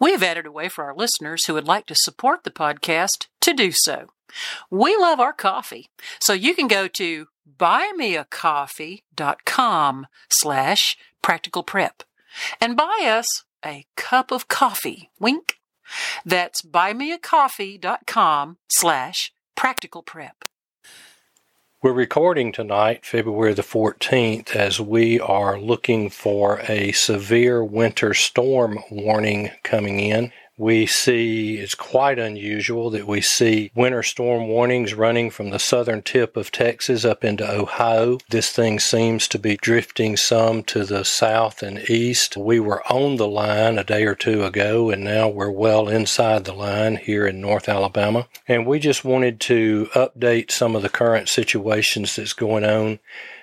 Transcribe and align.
We 0.00 0.12
have 0.12 0.22
added 0.22 0.46
a 0.46 0.52
way 0.52 0.68
for 0.68 0.84
our 0.84 0.94
listeners 0.94 1.46
who 1.46 1.54
would 1.54 1.68
like 1.68 1.86
to 1.86 1.94
support 1.94 2.44
the 2.44 2.50
podcast 2.50 3.26
to 3.42 3.52
do 3.52 3.70
so. 3.72 4.06
We 4.70 4.96
love 4.96 5.20
our 5.20 5.34
coffee, 5.34 5.90
so 6.20 6.32
you 6.32 6.54
can 6.54 6.68
go 6.68 6.88
to 6.88 7.26
buymeacoffee.com 7.58 10.06
slash 10.30 10.96
practical 11.20 11.62
prep 11.62 12.02
and 12.60 12.76
buy 12.76 13.02
us 13.04 13.26
a 13.64 13.86
cup 13.96 14.30
of 14.30 14.46
coffee. 14.48 15.10
Wink. 15.18 15.56
That's 16.24 16.62
buymeacoffee.com 16.62 18.58
slash 18.68 19.32
practical 19.56 20.02
prep. 20.02 20.44
We're 21.82 21.92
recording 21.92 22.52
tonight, 22.52 23.06
February 23.06 23.54
the 23.54 23.62
14th, 23.62 24.54
as 24.54 24.78
we 24.78 25.18
are 25.18 25.58
looking 25.58 26.10
for 26.10 26.60
a 26.68 26.92
severe 26.92 27.64
winter 27.64 28.12
storm 28.12 28.80
warning 28.90 29.52
coming 29.62 29.98
in 29.98 30.30
we 30.60 30.84
see 30.84 31.56
it's 31.56 31.74
quite 31.74 32.18
unusual 32.18 32.90
that 32.90 33.06
we 33.06 33.18
see 33.22 33.70
winter 33.74 34.02
storm 34.02 34.46
warnings 34.46 34.92
running 34.92 35.30
from 35.30 35.48
the 35.48 35.58
southern 35.58 36.02
tip 36.02 36.36
of 36.36 36.52
Texas 36.52 37.02
up 37.02 37.24
into 37.24 37.50
Ohio. 37.50 38.18
This 38.28 38.50
thing 38.50 38.78
seems 38.78 39.26
to 39.28 39.38
be 39.38 39.56
drifting 39.56 40.18
some 40.18 40.62
to 40.64 40.84
the 40.84 41.02
south 41.02 41.62
and 41.62 41.78
east. 41.88 42.36
We 42.36 42.60
were 42.60 42.82
on 42.92 43.16
the 43.16 43.26
line 43.26 43.78
a 43.78 43.84
day 43.84 44.04
or 44.04 44.14
two 44.14 44.44
ago, 44.44 44.90
and 44.90 45.02
now 45.02 45.30
we're 45.30 45.50
well 45.50 45.88
inside 45.88 46.44
the 46.44 46.52
line 46.52 46.96
here 46.96 47.26
in 47.26 47.40
North 47.40 47.66
Alabama. 47.66 48.28
And 48.46 48.66
we 48.66 48.78
just 48.80 49.02
wanted 49.02 49.40
to 49.40 49.88
update 49.94 50.50
some 50.50 50.76
of 50.76 50.82
the 50.82 50.90
current 50.90 51.30
situations 51.30 52.16
that's 52.16 52.34
going 52.34 52.66
on 52.66 52.98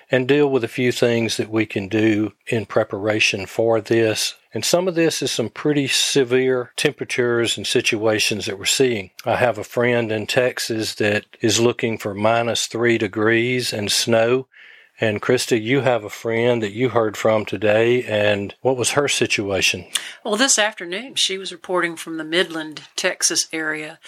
and 0.08 0.28
deal 0.28 0.48
with 0.48 0.62
a 0.62 0.68
few 0.68 0.92
things 0.92 1.36
that 1.36 1.50
we 1.50 1.66
can 1.66 1.88
do 1.88 2.32
in 2.46 2.64
preparation 2.64 3.44
for 3.44 3.80
this 3.80 4.36
and 4.54 4.64
some 4.64 4.88
of 4.88 4.94
this 4.94 5.20
is 5.22 5.30
some 5.30 5.50
pretty 5.50 5.88
severe 5.88 6.72
temperatures 6.76 7.56
and 7.56 7.66
situations 7.66 8.46
that 8.46 8.58
we're 8.58 8.64
seeing. 8.64 9.10
I 9.24 9.36
have 9.36 9.58
a 9.58 9.64
friend 9.64 10.10
in 10.10 10.26
Texas 10.26 10.94
that 10.96 11.26
is 11.40 11.60
looking 11.60 11.98
for 11.98 12.14
minus 12.14 12.66
three 12.66 12.98
degrees 12.98 13.72
and 13.72 13.92
snow 13.92 14.46
and 15.00 15.22
Krista, 15.22 15.60
you 15.60 15.82
have 15.82 16.04
a 16.04 16.10
friend 16.10 16.62
that 16.62 16.72
you 16.72 16.88
heard 16.88 17.16
from 17.16 17.44
today, 17.44 18.02
and 18.04 18.54
what 18.62 18.76
was 18.76 18.92
her 18.92 19.08
situation? 19.08 19.86
Well, 20.24 20.36
this 20.36 20.58
afternoon 20.58 21.14
she 21.14 21.38
was 21.38 21.52
reporting 21.52 21.96
from 21.96 22.16
the 22.16 22.24
Midland, 22.24 22.82
Texas 22.96 23.48
area, 23.52 23.98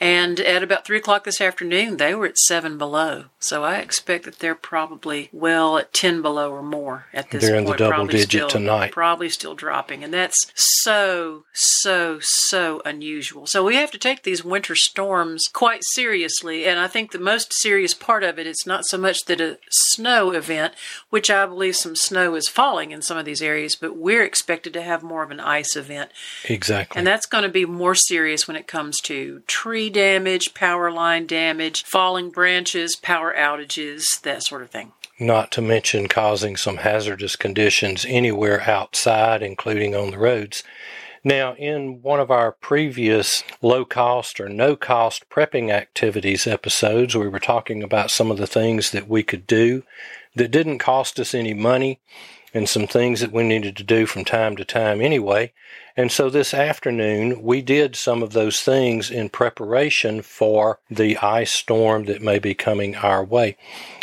and 0.00 0.40
at 0.40 0.62
about 0.62 0.86
three 0.86 0.98
o'clock 0.98 1.24
this 1.24 1.40
afternoon 1.40 1.96
they 1.98 2.14
were 2.14 2.26
at 2.26 2.38
seven 2.38 2.78
below. 2.78 3.26
So 3.40 3.62
I 3.62 3.76
expect 3.76 4.24
that 4.24 4.38
they're 4.38 4.54
probably 4.54 5.28
well 5.32 5.78
at 5.78 5.92
ten 5.92 6.22
below 6.22 6.50
or 6.50 6.62
more 6.62 7.06
at 7.12 7.30
this 7.30 7.42
they're 7.42 7.62
point. 7.62 7.66
They're 7.66 7.74
in 7.74 7.78
the 7.78 7.84
double 7.84 7.90
probably 7.90 8.12
digit 8.14 8.28
still, 8.28 8.48
tonight. 8.48 8.92
Probably 8.92 9.28
still 9.28 9.54
dropping, 9.54 10.02
and 10.02 10.12
that's 10.12 10.52
so 10.54 11.44
so 11.52 12.18
so 12.20 12.80
unusual. 12.84 13.46
So 13.46 13.64
we 13.64 13.76
have 13.76 13.90
to 13.90 13.98
take 13.98 14.22
these 14.22 14.44
winter 14.44 14.74
storms 14.74 15.44
quite 15.52 15.82
seriously, 15.92 16.64
and 16.66 16.78
I 16.78 16.86
think 16.86 17.12
the 17.12 17.18
most 17.18 17.52
serious 17.52 17.94
part 17.94 18.24
of 18.24 18.38
it 18.38 18.46
is 18.46 18.64
not 18.66 18.86
so 18.86 18.96
much 18.96 19.26
that 19.26 19.40
a 19.40 19.58
snow 19.70 20.32
event, 20.38 20.72
which 21.10 21.28
I 21.28 21.44
believe 21.44 21.76
some 21.76 21.94
snow 21.94 22.34
is 22.34 22.48
falling 22.48 22.90
in 22.90 23.02
some 23.02 23.18
of 23.18 23.26
these 23.26 23.42
areas, 23.42 23.76
but 23.76 23.96
we're 23.96 24.24
expected 24.24 24.72
to 24.72 24.82
have 24.82 25.02
more 25.02 25.22
of 25.22 25.30
an 25.30 25.40
ice 25.40 25.76
event. 25.76 26.10
Exactly. 26.48 26.98
And 26.98 27.06
that's 27.06 27.26
going 27.26 27.42
to 27.42 27.50
be 27.50 27.66
more 27.66 27.94
serious 27.94 28.48
when 28.48 28.56
it 28.56 28.66
comes 28.66 28.98
to 29.02 29.42
tree 29.46 29.90
damage, 29.90 30.54
power 30.54 30.90
line 30.90 31.26
damage, 31.26 31.84
falling 31.84 32.30
branches, 32.30 32.96
power 32.96 33.34
outages, 33.36 34.20
that 34.22 34.42
sort 34.42 34.62
of 34.62 34.70
thing. 34.70 34.92
Not 35.20 35.50
to 35.52 35.62
mention 35.62 36.06
causing 36.06 36.56
some 36.56 36.78
hazardous 36.78 37.34
conditions 37.34 38.06
anywhere 38.08 38.62
outside, 38.62 39.42
including 39.42 39.94
on 39.94 40.12
the 40.12 40.18
roads. 40.18 40.62
Now, 41.24 41.54
in 41.56 42.00
one 42.02 42.20
of 42.20 42.30
our 42.30 42.52
previous 42.52 43.42
low 43.60 43.84
cost 43.84 44.38
or 44.38 44.48
no 44.48 44.76
cost 44.76 45.28
prepping 45.28 45.70
activities 45.70 46.46
episodes, 46.46 47.16
we 47.16 47.28
were 47.28 47.40
talking 47.40 47.82
about 47.82 48.12
some 48.12 48.30
of 48.30 48.38
the 48.38 48.46
things 48.46 48.92
that 48.92 49.08
we 49.08 49.24
could 49.24 49.46
do 49.46 49.82
that 50.34 50.50
didn't 50.50 50.78
cost 50.78 51.18
us 51.18 51.34
any 51.34 51.54
money 51.54 52.00
and 52.54 52.68
some 52.68 52.86
things 52.86 53.20
that 53.20 53.32
we 53.32 53.42
needed 53.42 53.76
to 53.76 53.84
do 53.84 54.06
from 54.06 54.24
time 54.24 54.56
to 54.56 54.64
time 54.64 55.00
anyway. 55.00 55.52
And 55.96 56.10
so 56.12 56.30
this 56.30 56.54
afternoon, 56.54 57.42
we 57.42 57.60
did 57.60 57.96
some 57.96 58.22
of 58.22 58.32
those 58.32 58.60
things 58.62 59.10
in 59.10 59.28
preparation 59.28 60.22
for 60.22 60.78
the 60.90 61.18
ice 61.18 61.50
storm 61.50 62.04
that 62.04 62.22
may 62.22 62.38
be 62.38 62.54
coming 62.54 62.94
our 62.96 63.24
way. 63.24 63.56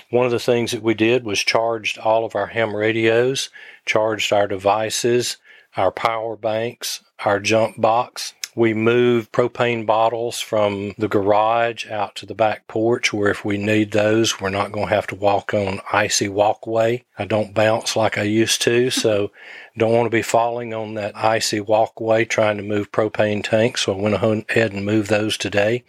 One 0.09 0.25
of 0.25 0.31
the 0.31 0.39
things 0.39 0.71
that 0.71 0.83
we 0.83 0.93
did 0.93 1.25
was 1.25 1.39
charged 1.39 1.97
all 1.97 2.25
of 2.25 2.35
our 2.35 2.47
ham 2.47 2.75
radios, 2.75 3.49
charged 3.85 4.31
our 4.31 4.47
devices, 4.47 5.37
our 5.77 5.91
power 5.91 6.35
banks, 6.35 7.03
our 7.23 7.39
jump 7.39 7.79
box, 7.79 8.33
we 8.55 8.73
move 8.73 9.29
propane 9.33 9.85
bottles 9.85 10.39
from 10.39 10.93
the 10.97 11.09
garage 11.09 11.85
out 11.91 12.15
to 12.15 12.25
the 12.25 12.33
back 12.33 12.65
porch 12.67 13.11
where 13.11 13.29
if 13.29 13.43
we 13.43 13.57
need 13.57 13.91
those, 13.91 14.39
we're 14.39 14.49
not 14.49 14.71
going 14.71 14.87
to 14.87 14.95
have 14.95 15.07
to 15.07 15.15
walk 15.15 15.53
on 15.53 15.81
icy 15.91 16.29
walkway. 16.29 17.03
I 17.19 17.25
don't 17.25 17.53
bounce 17.53 17.97
like 17.97 18.17
I 18.17 18.23
used 18.23 18.61
to, 18.61 18.89
so 18.91 19.31
don't 19.77 19.91
want 19.91 20.05
to 20.05 20.17
be 20.17 20.21
falling 20.21 20.73
on 20.73 20.93
that 20.93 21.17
icy 21.17 21.59
walkway 21.59 22.23
trying 22.23 22.55
to 22.55 22.63
move 22.63 22.93
propane 22.93 23.43
tanks. 23.43 23.81
So 23.81 23.93
I 23.93 24.01
went 24.01 24.15
ahead 24.15 24.71
and 24.71 24.85
moved 24.85 25.09
those 25.09 25.37
today. 25.37 25.83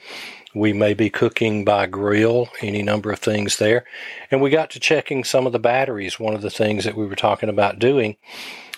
We 0.52 0.72
may 0.72 0.94
be 0.94 1.10
cooking 1.10 1.64
by 1.64 1.86
grill, 1.86 2.48
any 2.62 2.82
number 2.82 3.12
of 3.12 3.20
things 3.20 3.58
there. 3.58 3.84
And 4.30 4.40
we 4.40 4.50
got 4.50 4.70
to 4.70 4.80
checking 4.80 5.22
some 5.22 5.46
of 5.46 5.52
the 5.52 5.58
batteries, 5.58 6.18
one 6.18 6.34
of 6.34 6.40
the 6.42 6.50
things 6.50 6.84
that 6.84 6.96
we 6.96 7.06
were 7.06 7.14
talking 7.14 7.50
about 7.50 7.78
doing. 7.78 8.16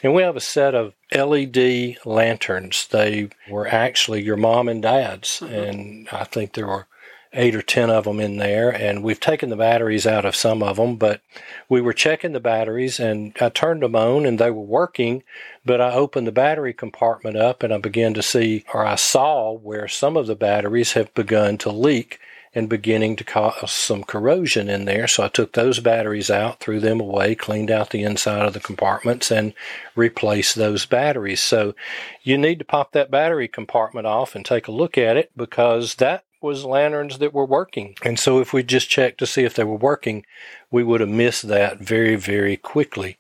And 0.03 0.15
we 0.15 0.23
have 0.23 0.37
a 0.37 0.41
set 0.41 0.75
of 0.75 0.95
LED 1.13 1.97
lanterns. 2.05 2.87
They 2.87 3.31
were 3.51 3.67
actually 3.67 4.23
your 4.23 4.37
mom 4.37 4.69
and 4.69 4.83
dad's, 4.83 5.41
mm-hmm. 5.41 5.55
and 5.55 6.09
I 6.13 6.25
think 6.25 6.53
there 6.53 6.67
were 6.67 6.87
eight 7.35 7.55
or 7.55 7.63
ten 7.63 7.91
of 7.91 8.05
them 8.05 8.21
in 8.21 8.39
there. 8.39 8.71
And 8.71 9.03
we've 9.03 9.21
taken 9.21 9.51
the 9.51 9.57
batteries 9.57 10.07
out 10.07 10.25
of 10.25 10.37
some 10.37 10.63
of 10.63 10.77
them, 10.77 10.97
but 10.97 11.21
we 11.69 11.81
were 11.81 11.93
checking 11.93 12.33
the 12.33 12.41
batteries, 12.41 12.99
and 12.99 13.37
I 13.41 13.49
turned 13.51 13.83
them 13.83 13.97
on, 13.97 14.25
and 14.25 14.39
they 14.39 14.51
were 14.51 14.63
working. 14.63 15.25
But 15.65 15.81
I 15.81 15.93
opened 15.93 16.27
the 16.27 16.33
battery 16.33 16.73
compartment 16.73 17.37
up, 17.37 17.63
and 17.63 17.73
I 17.73 17.79
began 17.79 18.15
to 18.15 18.23
see, 18.23 18.65
or 18.73 18.87
I 18.87 18.95
saw, 18.95 19.53
where 19.53 19.89
some 19.89 20.17
of 20.17 20.27
the 20.27 20.37
batteries 20.37 20.93
have 20.93 21.13
begun 21.15 21.59
to 21.59 21.71
leak 21.71 22.19
and 22.59 22.69
beginning 22.69 23.15
to 23.15 23.23
cause 23.23 23.71
some 23.71 24.03
corrosion 24.03 24.69
in 24.69 24.85
there. 24.85 25.07
So 25.07 25.23
I 25.23 25.29
took 25.29 25.53
those 25.53 25.79
batteries 25.79 26.29
out, 26.29 26.59
threw 26.59 26.81
them 26.81 27.01
away, 27.01 27.37
cleaned 27.37 27.71
out 27.71 27.91
the 27.91 28.03
inside 28.03 28.45
of 28.45 28.53
the 28.53 28.61
compartments, 28.61 29.31
and 29.31 29.55
replaced 29.95 30.57
those 30.57 30.85
batteries. 30.85 31.41
So 31.41 31.77
you 32.25 32.37
need 32.37 32.59
to 32.59 32.65
pop 32.65 32.91
that 32.93 33.13
battery 33.13 33.47
compartment 33.47 34.09
off 34.09 34.35
and 34.35 34.45
take 34.45 34.67
a 34.67 34.73
look 34.73 34.99
at 34.99 35.17
it 35.17 35.31
because 35.37 35.95
that 35.95 36.25
was 36.43 36.65
lanterns 36.65 37.19
that 37.19 37.33
were 37.33 37.47
working. 37.47 37.95
And 38.03 38.19
so 38.19 38.41
if 38.41 38.53
we 38.53 38.65
just 38.65 38.91
checked 38.91 39.19
to 39.19 39.27
see 39.27 39.45
if 39.45 39.55
they 39.55 39.65
were 39.65 39.77
working, 39.77 40.27
we 40.71 40.83
would 40.83 41.01
have 41.01 41.09
missed 41.09 41.47
that 41.47 41.79
very, 41.79 42.17
very 42.17 42.57
quickly. 42.57 43.19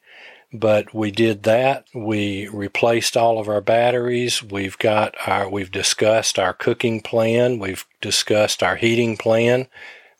But 0.52 0.94
we 0.94 1.10
did 1.10 1.42
that. 1.42 1.84
We 1.94 2.48
replaced 2.48 3.16
all 3.16 3.38
of 3.38 3.48
our 3.48 3.60
batteries. 3.60 4.42
We've 4.42 4.78
got 4.78 5.14
our, 5.26 5.48
we've 5.48 5.70
discussed 5.70 6.38
our 6.38 6.54
cooking 6.54 7.02
plan. 7.02 7.58
We've 7.58 7.84
discussed 8.00 8.62
our 8.62 8.76
heating 8.76 9.16
plan. 9.18 9.68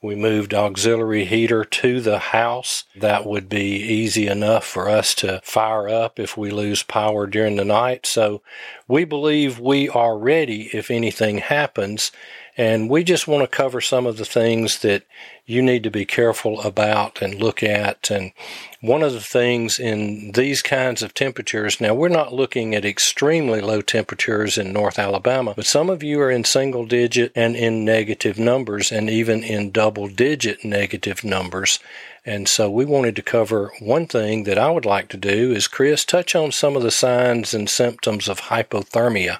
We 0.00 0.14
moved 0.14 0.54
auxiliary 0.54 1.24
heater 1.24 1.64
to 1.64 2.00
the 2.00 2.18
house. 2.18 2.84
That 2.94 3.26
would 3.26 3.48
be 3.48 3.74
easy 3.74 4.28
enough 4.28 4.64
for 4.64 4.88
us 4.88 5.12
to 5.16 5.40
fire 5.42 5.88
up 5.88 6.20
if 6.20 6.36
we 6.36 6.50
lose 6.50 6.84
power 6.84 7.26
during 7.26 7.56
the 7.56 7.64
night. 7.64 8.06
So 8.06 8.42
we 8.86 9.04
believe 9.04 9.58
we 9.58 9.88
are 9.88 10.16
ready 10.16 10.70
if 10.72 10.90
anything 10.90 11.38
happens. 11.38 12.12
And 12.58 12.90
we 12.90 13.04
just 13.04 13.28
want 13.28 13.48
to 13.48 13.56
cover 13.56 13.80
some 13.80 14.04
of 14.04 14.16
the 14.16 14.24
things 14.24 14.80
that 14.80 15.04
you 15.46 15.62
need 15.62 15.84
to 15.84 15.92
be 15.92 16.04
careful 16.04 16.60
about 16.62 17.22
and 17.22 17.40
look 17.40 17.62
at. 17.62 18.10
And 18.10 18.32
one 18.80 19.04
of 19.04 19.12
the 19.12 19.20
things 19.20 19.78
in 19.78 20.32
these 20.32 20.60
kinds 20.60 21.00
of 21.00 21.14
temperatures, 21.14 21.80
now 21.80 21.94
we're 21.94 22.08
not 22.08 22.34
looking 22.34 22.74
at 22.74 22.84
extremely 22.84 23.60
low 23.60 23.80
temperatures 23.80 24.58
in 24.58 24.72
North 24.72 24.98
Alabama, 24.98 25.54
but 25.54 25.66
some 25.66 25.88
of 25.88 26.02
you 26.02 26.20
are 26.20 26.32
in 26.32 26.42
single 26.42 26.84
digit 26.84 27.30
and 27.36 27.54
in 27.54 27.84
negative 27.84 28.40
numbers 28.40 28.90
and 28.90 29.08
even 29.08 29.44
in 29.44 29.70
double 29.70 30.08
digit 30.08 30.64
negative 30.64 31.22
numbers. 31.22 31.78
And 32.26 32.48
so 32.48 32.68
we 32.68 32.84
wanted 32.84 33.14
to 33.16 33.22
cover 33.22 33.70
one 33.78 34.08
thing 34.08 34.42
that 34.44 34.58
I 34.58 34.72
would 34.72 34.84
like 34.84 35.08
to 35.10 35.16
do 35.16 35.52
is 35.52 35.68
Chris 35.68 36.04
touch 36.04 36.34
on 36.34 36.50
some 36.50 36.74
of 36.74 36.82
the 36.82 36.90
signs 36.90 37.54
and 37.54 37.70
symptoms 37.70 38.28
of 38.28 38.40
hypothermia. 38.40 39.38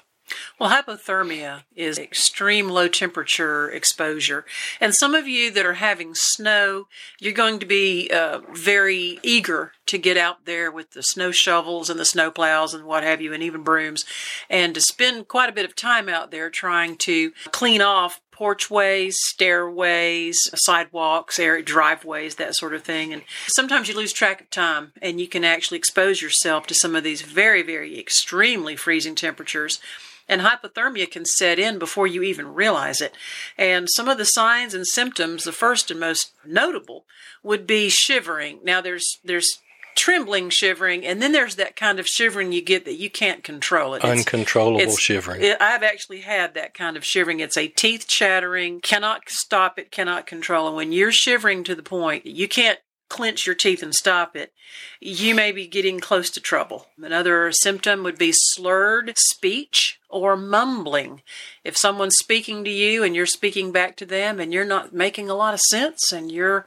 Well, 0.59 0.69
hypothermia 0.69 1.63
is 1.75 1.97
extreme 1.97 2.69
low 2.69 2.87
temperature 2.87 3.69
exposure. 3.69 4.45
And 4.79 4.93
some 4.93 5.15
of 5.15 5.27
you 5.27 5.51
that 5.51 5.65
are 5.65 5.75
having 5.75 6.11
snow, 6.13 6.87
you're 7.19 7.33
going 7.33 7.59
to 7.59 7.65
be 7.65 8.09
uh, 8.09 8.41
very 8.53 9.19
eager 9.23 9.73
to 9.87 9.97
get 9.97 10.17
out 10.17 10.45
there 10.45 10.71
with 10.71 10.91
the 10.91 11.01
snow 11.01 11.31
shovels 11.31 11.89
and 11.89 11.99
the 11.99 12.05
snow 12.05 12.29
plows 12.29 12.73
and 12.73 12.85
what 12.85 13.03
have 13.03 13.21
you, 13.21 13.33
and 13.33 13.41
even 13.41 13.63
brooms, 13.63 14.05
and 14.49 14.75
to 14.75 14.81
spend 14.81 15.27
quite 15.27 15.49
a 15.49 15.53
bit 15.53 15.65
of 15.65 15.75
time 15.75 16.09
out 16.09 16.31
there 16.31 16.49
trying 16.49 16.95
to 16.97 17.31
clean 17.51 17.81
off 17.81 18.21
porchways, 18.39 19.17
stairways, 19.19 20.37
sidewalks, 20.55 21.39
driveways, 21.65 22.35
that 22.35 22.55
sort 22.55 22.73
of 22.73 22.83
thing. 22.83 23.11
And 23.11 23.21
sometimes 23.49 23.89
you 23.89 23.95
lose 23.95 24.13
track 24.13 24.39
of 24.39 24.49
time 24.49 24.93
and 25.01 25.19
you 25.19 25.27
can 25.27 25.43
actually 25.43 25.77
expose 25.77 26.21
yourself 26.21 26.65
to 26.67 26.73
some 26.73 26.95
of 26.95 27.03
these 27.03 27.21
very, 27.21 27.61
very 27.61 27.99
extremely 27.99 28.77
freezing 28.77 29.15
temperatures 29.15 29.81
and 30.29 30.41
hypothermia 30.41 31.09
can 31.09 31.25
set 31.25 31.59
in 31.59 31.79
before 31.79 32.07
you 32.07 32.23
even 32.23 32.53
realize 32.53 33.01
it. 33.01 33.13
And 33.57 33.87
some 33.89 34.07
of 34.07 34.17
the 34.17 34.25
signs 34.25 34.73
and 34.73 34.87
symptoms, 34.87 35.43
the 35.43 35.51
first 35.51 35.91
and 35.91 35.99
most 35.99 36.31
notable, 36.45 37.05
would 37.43 37.65
be 37.65 37.89
shivering. 37.89 38.59
Now 38.63 38.79
there's 38.79 39.19
there's 39.23 39.59
trembling 39.95 40.49
shivering 40.49 41.05
and 41.05 41.21
then 41.21 41.33
there's 41.33 41.55
that 41.55 41.75
kind 41.75 41.99
of 41.99 42.07
shivering 42.07 42.53
you 42.53 42.61
get 42.61 42.85
that 42.85 42.93
you 42.93 43.09
can't 43.09 43.43
control 43.43 43.93
it 43.93 43.97
it's, 43.97 44.05
uncontrollable 44.05 44.79
it's, 44.79 44.97
shivering 44.97 45.41
it, 45.41 45.57
i've 45.59 45.83
actually 45.83 46.21
had 46.21 46.53
that 46.53 46.73
kind 46.73 46.95
of 46.95 47.03
shivering 47.03 47.41
it's 47.41 47.57
a 47.57 47.67
teeth 47.67 48.07
chattering 48.07 48.79
cannot 48.79 49.27
stop 49.27 49.77
it 49.77 49.91
cannot 49.91 50.25
control 50.25 50.69
it 50.69 50.75
when 50.75 50.93
you're 50.93 51.11
shivering 51.11 51.65
to 51.65 51.75
the 51.75 51.83
point 51.83 52.25
you 52.25 52.47
can't 52.47 52.79
clench 53.09 53.45
your 53.45 53.55
teeth 53.55 53.83
and 53.83 53.93
stop 53.93 54.35
it, 54.35 54.53
you 55.01 55.35
may 55.35 55.51
be 55.51 55.67
getting 55.67 55.99
close 55.99 56.29
to 56.29 56.39
trouble. 56.39 56.87
Another 57.01 57.51
symptom 57.51 58.03
would 58.03 58.17
be 58.17 58.31
slurred 58.33 59.13
speech 59.17 59.99
or 60.09 60.37
mumbling. 60.37 61.21
If 61.63 61.75
someone's 61.75 62.17
speaking 62.19 62.63
to 62.63 62.69
you 62.69 63.03
and 63.03 63.15
you're 63.15 63.25
speaking 63.25 63.71
back 63.71 63.95
to 63.97 64.05
them 64.05 64.39
and 64.39 64.53
you're 64.53 64.65
not 64.65 64.93
making 64.93 65.29
a 65.29 65.35
lot 65.35 65.53
of 65.53 65.59
sense 65.61 66.11
and 66.11 66.31
you're 66.31 66.65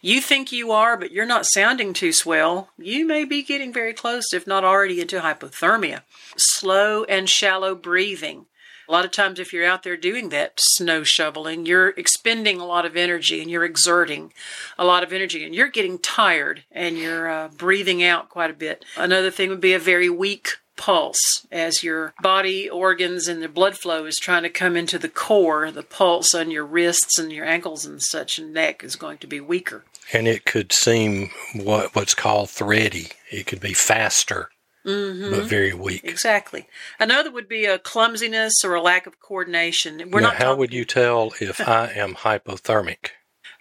you 0.00 0.20
think 0.20 0.52
you 0.52 0.70
are 0.70 0.96
but 0.96 1.12
you're 1.12 1.24
not 1.24 1.46
sounding 1.46 1.92
too 1.92 2.12
swell, 2.12 2.70
you 2.76 3.06
may 3.06 3.24
be 3.24 3.42
getting 3.42 3.72
very 3.72 3.94
close 3.94 4.32
if 4.32 4.46
not 4.46 4.64
already 4.64 5.00
into 5.00 5.20
hypothermia. 5.20 6.02
Slow 6.36 7.04
and 7.04 7.28
shallow 7.28 7.74
breathing. 7.74 8.46
A 8.88 8.92
lot 8.92 9.04
of 9.04 9.10
times, 9.10 9.38
if 9.38 9.52
you're 9.52 9.66
out 9.66 9.82
there 9.82 9.96
doing 9.96 10.28
that 10.28 10.54
snow 10.58 11.02
shoveling, 11.02 11.64
you're 11.64 11.88
expending 11.90 12.60
a 12.60 12.66
lot 12.66 12.84
of 12.84 12.96
energy 12.96 13.40
and 13.40 13.50
you're 13.50 13.64
exerting 13.64 14.32
a 14.78 14.84
lot 14.84 15.02
of 15.02 15.12
energy 15.12 15.44
and 15.44 15.54
you're 15.54 15.68
getting 15.68 15.98
tired 15.98 16.64
and 16.70 16.98
you're 16.98 17.30
uh, 17.30 17.48
breathing 17.48 18.02
out 18.02 18.28
quite 18.28 18.50
a 18.50 18.54
bit. 18.54 18.84
Another 18.96 19.30
thing 19.30 19.48
would 19.48 19.60
be 19.60 19.72
a 19.72 19.78
very 19.78 20.10
weak 20.10 20.58
pulse 20.76 21.46
as 21.52 21.82
your 21.82 22.14
body 22.20 22.68
organs 22.68 23.28
and 23.28 23.42
the 23.42 23.48
blood 23.48 23.76
flow 23.76 24.06
is 24.06 24.16
trying 24.16 24.42
to 24.42 24.50
come 24.50 24.76
into 24.76 24.98
the 24.98 25.08
core 25.08 25.70
the 25.70 25.84
pulse 25.84 26.34
on 26.34 26.50
your 26.50 26.66
wrists 26.66 27.16
and 27.18 27.32
your 27.32 27.44
ankles 27.44 27.86
and 27.86 28.02
such 28.02 28.38
and 28.38 28.52
neck 28.52 28.82
is 28.82 28.96
going 28.96 29.18
to 29.18 29.26
be 29.26 29.40
weaker. 29.40 29.84
And 30.12 30.26
it 30.28 30.44
could 30.44 30.72
seem 30.72 31.30
what 31.54 31.94
what's 31.94 32.14
called 32.14 32.50
thready. 32.50 33.08
It 33.30 33.46
could 33.46 33.60
be 33.60 33.72
faster 33.72 34.50
mm-hmm. 34.84 35.30
but 35.30 35.44
very 35.44 35.72
weak. 35.72 36.02
Exactly. 36.04 36.66
Another 36.98 37.30
would 37.30 37.48
be 37.48 37.64
a 37.64 37.78
clumsiness 37.78 38.64
or 38.64 38.74
a 38.74 38.82
lack 38.82 39.06
of 39.06 39.20
coordination. 39.20 40.10
We're 40.10 40.20
now, 40.20 40.28
not. 40.28 40.36
How 40.36 40.54
would 40.54 40.72
you 40.72 40.84
tell 40.84 41.32
if 41.40 41.60
I 41.66 41.90
am 41.92 42.14
hypothermic? 42.14 43.10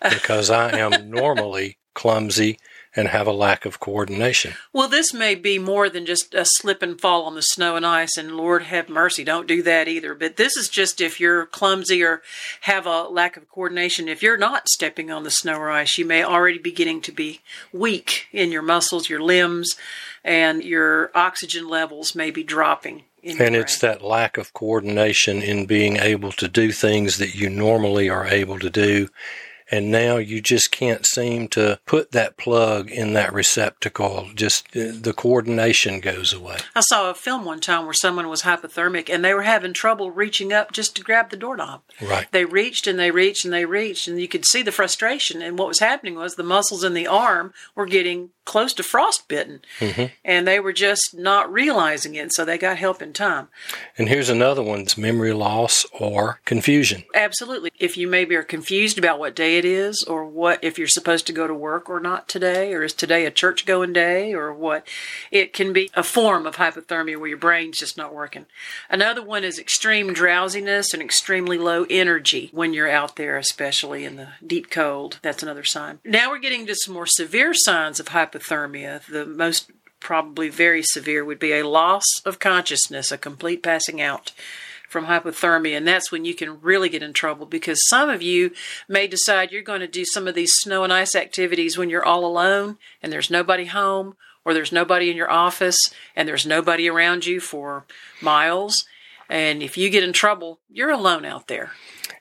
Because 0.09 0.49
I 0.49 0.77
am 0.77 1.09
normally 1.09 1.77
clumsy 1.93 2.59
and 2.95 3.07
have 3.07 3.25
a 3.25 3.31
lack 3.31 3.65
of 3.65 3.79
coordination. 3.79 4.53
Well, 4.71 4.87
this 4.87 5.13
may 5.13 5.35
be 5.35 5.57
more 5.57 5.89
than 5.89 6.05
just 6.05 6.33
a 6.35 6.45
slip 6.45 6.81
and 6.81 6.99
fall 6.99 7.23
on 7.23 7.35
the 7.35 7.41
snow 7.41 7.75
and 7.75 7.85
ice, 7.85 8.17
and 8.17 8.37
Lord 8.37 8.63
have 8.63 8.87
mercy, 8.87 9.23
don't 9.23 9.47
do 9.47 9.63
that 9.63 9.87
either. 9.87 10.13
But 10.13 10.37
this 10.37 10.55
is 10.55 10.69
just 10.69 11.01
if 11.01 11.19
you're 11.19 11.47
clumsy 11.47 12.03
or 12.03 12.21
have 12.61 12.85
a 12.85 13.03
lack 13.03 13.35
of 13.35 13.49
coordination. 13.49 14.07
If 14.07 14.21
you're 14.21 14.37
not 14.37 14.69
stepping 14.69 15.09
on 15.09 15.23
the 15.23 15.31
snow 15.31 15.57
or 15.57 15.71
ice, 15.71 15.97
you 15.97 16.05
may 16.05 16.23
already 16.23 16.59
be 16.59 16.71
getting 16.71 17.01
to 17.01 17.11
be 17.11 17.41
weak 17.71 18.27
in 18.31 18.51
your 18.51 18.61
muscles, 18.61 19.09
your 19.09 19.21
limbs, 19.21 19.75
and 20.23 20.63
your 20.63 21.11
oxygen 21.15 21.67
levels 21.67 22.13
may 22.13 22.29
be 22.29 22.43
dropping. 22.43 23.03
and 23.23 23.55
it's 23.55 23.79
that 23.79 24.03
lack 24.03 24.37
of 24.37 24.53
coordination 24.53 25.41
in 25.41 25.65
being 25.65 25.95
able 25.97 26.31
to 26.33 26.47
do 26.47 26.71
things 26.71 27.17
that 27.17 27.33
you 27.33 27.49
normally 27.49 28.09
are 28.09 28.27
able 28.27 28.59
to 28.59 28.69
do 28.69 29.09
and 29.71 29.91
now 29.91 30.17
you 30.17 30.41
just 30.41 30.71
can't 30.71 31.05
seem 31.05 31.47
to 31.49 31.79
put 31.85 32.11
that 32.11 32.37
plug 32.37 32.91
in 32.91 33.13
that 33.13 33.33
receptacle. 33.33 34.29
Just 34.35 34.67
uh, 34.75 34.91
the 34.93 35.13
coordination 35.15 35.99
goes 35.99 36.33
away. 36.33 36.57
I 36.75 36.81
saw 36.81 37.09
a 37.09 37.13
film 37.13 37.45
one 37.45 37.59
time 37.59 37.85
where 37.85 37.93
someone 37.93 38.29
was 38.29 38.43
hypothermic 38.43 39.09
and 39.09 39.23
they 39.23 39.33
were 39.33 39.43
having 39.43 39.73
trouble 39.73 40.11
reaching 40.11 40.53
up 40.53 40.71
just 40.71 40.95
to 40.95 41.03
grab 41.03 41.29
the 41.29 41.37
doorknob. 41.37 41.81
Right. 42.01 42.31
They 42.31 42.45
reached 42.45 42.87
and 42.87 42.99
they 42.99 43.11
reached 43.11 43.45
and 43.45 43.53
they 43.53 43.65
reached, 43.65 44.07
and 44.07 44.19
you 44.19 44.27
could 44.27 44.45
see 44.45 44.61
the 44.61 44.71
frustration. 44.71 45.41
And 45.41 45.57
what 45.57 45.67
was 45.67 45.79
happening 45.79 46.15
was 46.15 46.35
the 46.35 46.43
muscles 46.43 46.83
in 46.83 46.93
the 46.93 47.07
arm 47.07 47.53
were 47.75 47.85
getting 47.85 48.29
close 48.45 48.73
to 48.73 48.83
frostbitten, 48.83 49.61
mm-hmm. 49.79 50.05
and 50.23 50.47
they 50.47 50.59
were 50.59 50.73
just 50.73 51.15
not 51.15 51.51
realizing 51.51 52.15
it. 52.15 52.33
So 52.33 52.43
they 52.43 52.57
got 52.57 52.77
help 52.77 53.01
in 53.01 53.13
time. 53.13 53.47
And 53.97 54.09
here's 54.09 54.29
another 54.29 54.61
one: 54.61 54.81
it's 54.81 54.97
memory 54.97 55.33
loss 55.33 55.85
or 55.99 56.39
confusion. 56.45 57.03
Absolutely. 57.13 57.71
If 57.79 57.97
you 57.97 58.07
maybe 58.07 58.35
are 58.35 58.43
confused 58.43 58.97
about 58.97 59.19
what 59.19 59.35
day 59.35 59.57
it 59.57 59.65
is, 59.65 60.03
or 60.03 60.25
what 60.25 60.63
if 60.63 60.77
you're 60.77 60.87
supposed 60.87 61.25
to 61.27 61.33
go 61.33 61.47
to 61.47 61.53
work 61.53 61.89
or 61.89 61.99
not 61.99 62.27
today, 62.27 62.73
or 62.73 62.83
is 62.83 62.93
today 62.93 63.25
a 63.25 63.31
church 63.31 63.65
going 63.65 63.93
day, 63.93 64.33
or 64.33 64.53
what, 64.53 64.87
it 65.31 65.53
can 65.53 65.73
be 65.73 65.89
a 65.93 66.03
form 66.03 66.45
of 66.45 66.57
hypothermia 66.57 67.17
where 67.17 67.29
your 67.29 67.37
brain's 67.37 67.79
just 67.79 67.97
not 67.97 68.13
working. 68.13 68.45
Another 68.89 69.23
one 69.23 69.43
is 69.43 69.57
extreme 69.57 70.13
drowsiness 70.13 70.93
and 70.93 71.01
extremely 71.01 71.57
low 71.57 71.85
energy 71.89 72.49
when 72.51 72.73
you're 72.73 72.89
out 72.89 73.15
there, 73.15 73.37
especially 73.37 74.05
in 74.05 74.15
the 74.17 74.29
deep 74.45 74.69
cold. 74.69 75.19
That's 75.21 75.43
another 75.43 75.63
sign. 75.63 75.99
Now 76.03 76.29
we're 76.29 76.39
getting 76.39 76.65
to 76.67 76.75
some 76.75 76.93
more 76.93 77.05
severe 77.05 77.53
signs 77.53 77.99
of 77.99 78.07
hypothermia 78.07 78.32
hypothermia. 78.33 79.05
The 79.05 79.25
most 79.25 79.71
probably 79.99 80.49
very 80.49 80.83
severe 80.83 81.23
would 81.23 81.39
be 81.39 81.53
a 81.53 81.67
loss 81.67 82.03
of 82.25 82.39
consciousness, 82.39 83.11
a 83.11 83.17
complete 83.17 83.63
passing 83.63 84.01
out 84.01 84.31
from 84.89 85.05
hypothermia. 85.05 85.77
And 85.77 85.87
that's 85.87 86.11
when 86.11 86.25
you 86.25 86.35
can 86.35 86.61
really 86.61 86.89
get 86.89 87.01
in 87.01 87.13
trouble 87.13 87.45
because 87.45 87.79
some 87.87 88.09
of 88.09 88.21
you 88.21 88.51
may 88.87 89.07
decide 89.07 89.51
you're 89.51 89.61
going 89.61 89.79
to 89.79 89.87
do 89.87 90.05
some 90.05 90.27
of 90.27 90.35
these 90.35 90.53
snow 90.53 90.83
and 90.83 90.93
ice 90.93 91.15
activities 91.15 91.77
when 91.77 91.89
you're 91.89 92.05
all 92.05 92.25
alone 92.25 92.77
and 93.01 93.11
there's 93.11 93.31
nobody 93.31 93.65
home 93.65 94.15
or 94.45 94.53
there's 94.53 94.71
nobody 94.71 95.09
in 95.09 95.17
your 95.17 95.31
office 95.31 95.77
and 96.15 96.27
there's 96.27 96.45
nobody 96.45 96.87
around 96.87 97.25
you 97.25 97.39
for 97.39 97.85
miles. 98.21 98.85
And 99.29 99.63
if 99.63 99.77
you 99.77 99.89
get 99.89 100.03
in 100.03 100.13
trouble, 100.13 100.59
you're 100.69 100.91
alone 100.91 101.25
out 101.25 101.47
there. 101.47 101.71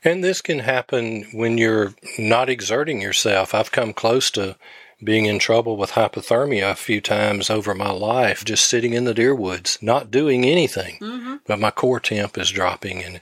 And 0.04 0.24
this 0.24 0.40
can 0.40 0.60
happen 0.60 1.26
when 1.32 1.58
you're 1.58 1.94
not 2.18 2.48
exerting 2.48 3.02
yourself. 3.02 3.54
I've 3.54 3.70
come 3.70 3.92
close 3.92 4.30
to 4.32 4.56
being 5.02 5.26
in 5.26 5.38
trouble 5.38 5.76
with 5.76 5.92
hypothermia 5.92 6.70
a 6.70 6.76
few 6.76 7.00
times 7.00 7.50
over 7.50 7.74
my 7.74 7.90
life, 7.90 8.44
just 8.44 8.66
sitting 8.66 8.92
in 8.92 9.04
the 9.04 9.14
deer 9.14 9.34
woods, 9.34 9.78
not 9.80 10.10
doing 10.10 10.44
anything, 10.44 10.98
mm-hmm. 11.00 11.36
but 11.46 11.58
my 11.58 11.70
core 11.70 12.00
temp 12.00 12.38
is 12.38 12.50
dropping. 12.50 13.02
And 13.02 13.20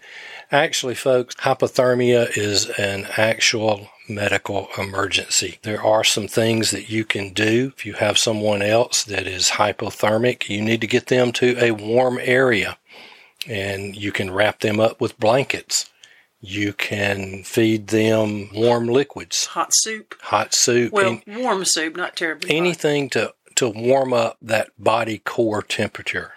actually, 0.53 0.95
folks, 0.95 1.35
hypothermia 1.37 2.37
is 2.37 2.69
an 2.79 3.07
actual 3.17 3.89
medical 4.09 4.69
emergency. 4.77 5.59
There 5.63 5.83
are 5.83 6.05
some 6.05 6.29
things 6.29 6.71
that 6.71 6.91
you 6.91 7.05
can 7.05 7.33
do 7.33 7.73
if 7.77 7.87
you 7.87 7.95
have 7.95 8.19
someone 8.19 8.63
else 8.63 9.05
that 9.05 9.27
is 9.27 9.51
hypothermic. 9.51 10.49
You 10.49 10.63
need 10.63 10.81
to 10.81 10.87
get 10.87 11.07
them 11.07 11.33
to 11.33 11.57
a 11.63 11.73
warm 11.73 12.19
area 12.21 12.79
and 13.47 13.97
you 13.97 14.13
can 14.13 14.31
wrap 14.31 14.61
them 14.61 14.81
up 14.81 15.01
with 15.01 15.19
blankets 15.19 15.90
you 16.41 16.73
can 16.73 17.45
feed 17.45 17.89
them 17.89 18.51
warm 18.55 18.87
liquids, 18.87 19.47
hot 19.47 19.71
soup, 19.73 20.15
hot 20.23 20.55
soup. 20.55 20.93
Well, 20.93 21.21
warm 21.27 21.65
soup, 21.65 21.97
not 21.97 22.17
terribly. 22.17 22.57
Anything 22.57 23.05
hot. 23.05 23.13
to 23.13 23.35
to 23.57 23.69
warm 23.69 24.13
up 24.13 24.39
that 24.41 24.71
body 24.79 25.19
core 25.19 25.63
temperature. 25.63 26.33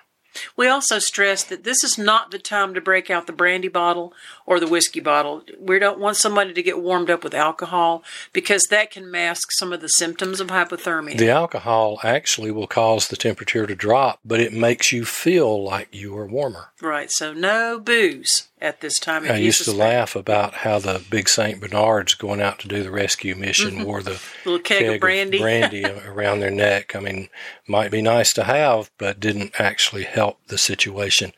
We 0.56 0.68
also 0.68 1.00
stress 1.00 1.44
that 1.44 1.64
this 1.64 1.84
is 1.84 1.98
not 1.98 2.32
the 2.32 2.40
time 2.40 2.74
to 2.74 2.82
break 2.82 3.10
out 3.10 3.28
the 3.28 3.34
brandy 3.34 3.68
bottle 3.68 4.14
or 4.46 4.60
the 4.60 4.68
whiskey 4.68 5.00
bottle. 5.00 5.44
We 5.60 5.80
don't 5.80 6.00
want 6.00 6.18
somebody 6.18 6.54
to 6.54 6.64
get 6.64 6.82
warmed 6.82 7.10
up 7.10 7.24
with 7.24 7.34
alcohol 7.34 8.04
because 8.32 8.64
that 8.64 8.92
can 8.92 9.10
mask 9.10 9.50
some 9.52 9.72
of 9.72 9.82
the 9.82 9.88
symptoms 9.88 10.40
of 10.40 10.48
hypothermia. 10.48 11.18
The 11.18 11.30
alcohol 11.30 12.00
actually 12.04 12.52
will 12.52 12.68
cause 12.68 13.08
the 13.08 13.16
temperature 13.16 13.68
to 13.68 13.76
drop, 13.76 14.20
but 14.26 14.40
it 14.40 14.54
makes 14.54 14.92
you 14.92 15.06
feel 15.06 15.64
like 15.64 15.94
you 15.94 16.18
are 16.18 16.26
warmer. 16.26 16.72
Right, 16.82 17.12
so 17.12 17.34
no 17.34 17.80
booze 17.80 18.50
at 18.64 18.80
this 18.80 18.98
time. 18.98 19.30
I 19.30 19.36
used 19.36 19.58
suspect. 19.58 19.78
to 19.78 19.84
laugh 19.84 20.16
about 20.16 20.54
how 20.56 20.80
the 20.80 21.04
big 21.12 21.28
St. 21.28 21.60
Bernards 21.60 22.16
going 22.16 22.42
out 22.42 22.60
to 22.60 22.68
do 22.68 22.82
the 22.82 22.90
rescue 22.90 23.36
mission 23.36 23.76
mm-hmm. 23.76 23.84
wore 23.84 24.02
the 24.02 24.20
little 24.46 24.60
keg, 24.60 24.80
keg 24.80 24.96
of 24.96 25.02
brandy, 25.02 25.38
of 25.38 25.44
brandy 25.44 25.86
around 25.86 26.40
their 26.40 26.50
neck. 26.50 26.96
I 26.96 27.02
mean, 27.02 27.30
might 27.68 27.92
be 27.92 28.02
nice 28.02 28.32
to 28.34 28.46
have, 28.46 28.90
but 28.98 29.20
didn't 29.20 29.60
actually 29.60 30.04
help 30.04 30.40
the 30.48 30.58
situation. 30.58 31.34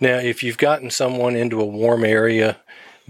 Now, 0.00 0.16
if 0.16 0.42
you've 0.42 0.58
gotten 0.58 0.90
someone 0.90 1.36
into 1.36 1.60
a 1.60 1.66
warm 1.66 2.04
area, 2.04 2.58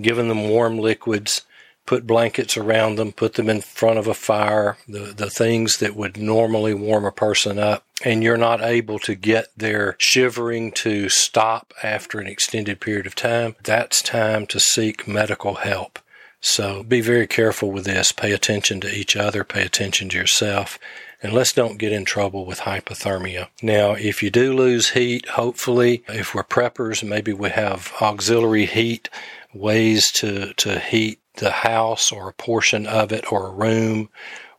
given 0.01 0.29
them 0.29 0.49
warm 0.49 0.79
liquids, 0.79 1.43
put 1.87 2.07
blankets 2.07 2.57
around 2.57 2.97
them, 2.97 3.13
put 3.13 3.35
them 3.35 3.51
in 3.51 3.61
front 3.61 3.99
of 3.99 4.07
a 4.07 4.15
fire, 4.15 4.77
the, 4.89 5.13
the 5.17 5.31
things 5.31 5.79
that 5.79 5.97
would 5.97 6.17
normally 6.17 6.75
warm 6.75 7.05
a 7.05 7.13
person 7.13 7.59
up, 7.59 7.85
and 8.05 8.23
you're 8.23 8.37
not 8.37 8.63
able 8.63 8.99
to 9.01 9.15
get 9.15 9.49
their 9.57 9.97
shivering 9.99 10.73
to 10.73 11.09
stop 11.09 11.73
after 11.83 12.19
an 12.19 12.27
extended 12.27 12.81
period 12.81 13.07
of 13.07 13.15
time, 13.15 13.57
that's 13.63 14.03
time 14.03 14.47
to 14.47 14.61
seek 14.61 15.09
medical 15.09 15.55
help. 15.55 15.99
So 16.41 16.83
be 16.83 17.01
very 17.01 17.29
careful 17.29 17.71
with 17.71 17.85
this. 17.85 18.11
Pay 18.11 18.33
attention 18.33 18.81
to 18.81 18.93
each 18.93 19.15
other, 19.15 19.45
pay 19.45 19.63
attention 19.63 20.09
to 20.09 20.17
yourself, 20.19 20.79
and 21.23 21.33
let's 21.33 21.53
don't 21.53 21.79
get 21.79 21.93
in 21.93 22.05
trouble 22.05 22.45
with 22.45 22.61
hypothermia. 22.61 23.47
Now, 23.63 23.93
if 23.93 24.25
you 24.25 24.31
do 24.31 24.53
lose 24.53 24.91
heat, 24.91 25.29
hopefully, 25.29 26.03
if 26.09 26.35
we're 26.35 26.43
preppers, 26.43 27.07
maybe 27.09 27.33
we 27.33 27.51
have 27.51 27.93
auxiliary 28.01 28.67
heat 28.67 29.09
ways 29.55 30.11
to, 30.13 30.53
to 30.55 30.81
heat 30.81 31.21
the 31.35 31.51
house 31.51 32.13
or 32.13 32.29
a 32.29 32.35
portion 32.35 32.87
of 32.87 33.13
it 33.13 33.33
or 33.33 33.47
a 33.47 33.53
room 33.53 34.09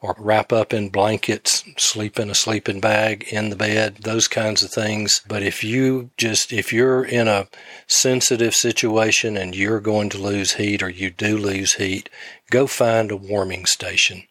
or 0.03 0.15
wrap 0.19 0.51
up 0.51 0.73
in 0.73 0.89
blankets, 0.89 1.63
sleep 1.77 2.19
in 2.19 2.29
a 2.29 2.35
sleeping 2.35 2.81
bag 2.81 3.23
in 3.31 3.49
the 3.49 3.55
bed, 3.55 3.95
those 4.01 4.27
kinds 4.27 4.61
of 4.61 4.69
things. 4.69 5.21
But 5.27 5.43
if 5.43 5.63
you 5.63 6.09
just, 6.17 6.51
if 6.51 6.73
you're 6.73 7.05
in 7.05 7.29
a 7.29 7.47
sensitive 7.87 8.53
situation 8.53 9.37
and 9.37 9.55
you're 9.55 9.79
going 9.79 10.09
to 10.09 10.17
lose 10.17 10.53
heat 10.53 10.83
or 10.83 10.89
you 10.89 11.09
do 11.09 11.37
lose 11.37 11.75
heat, 11.75 12.09
go 12.51 12.67
find 12.67 13.11
a 13.11 13.15
warming 13.15 13.65
station. 13.65 14.23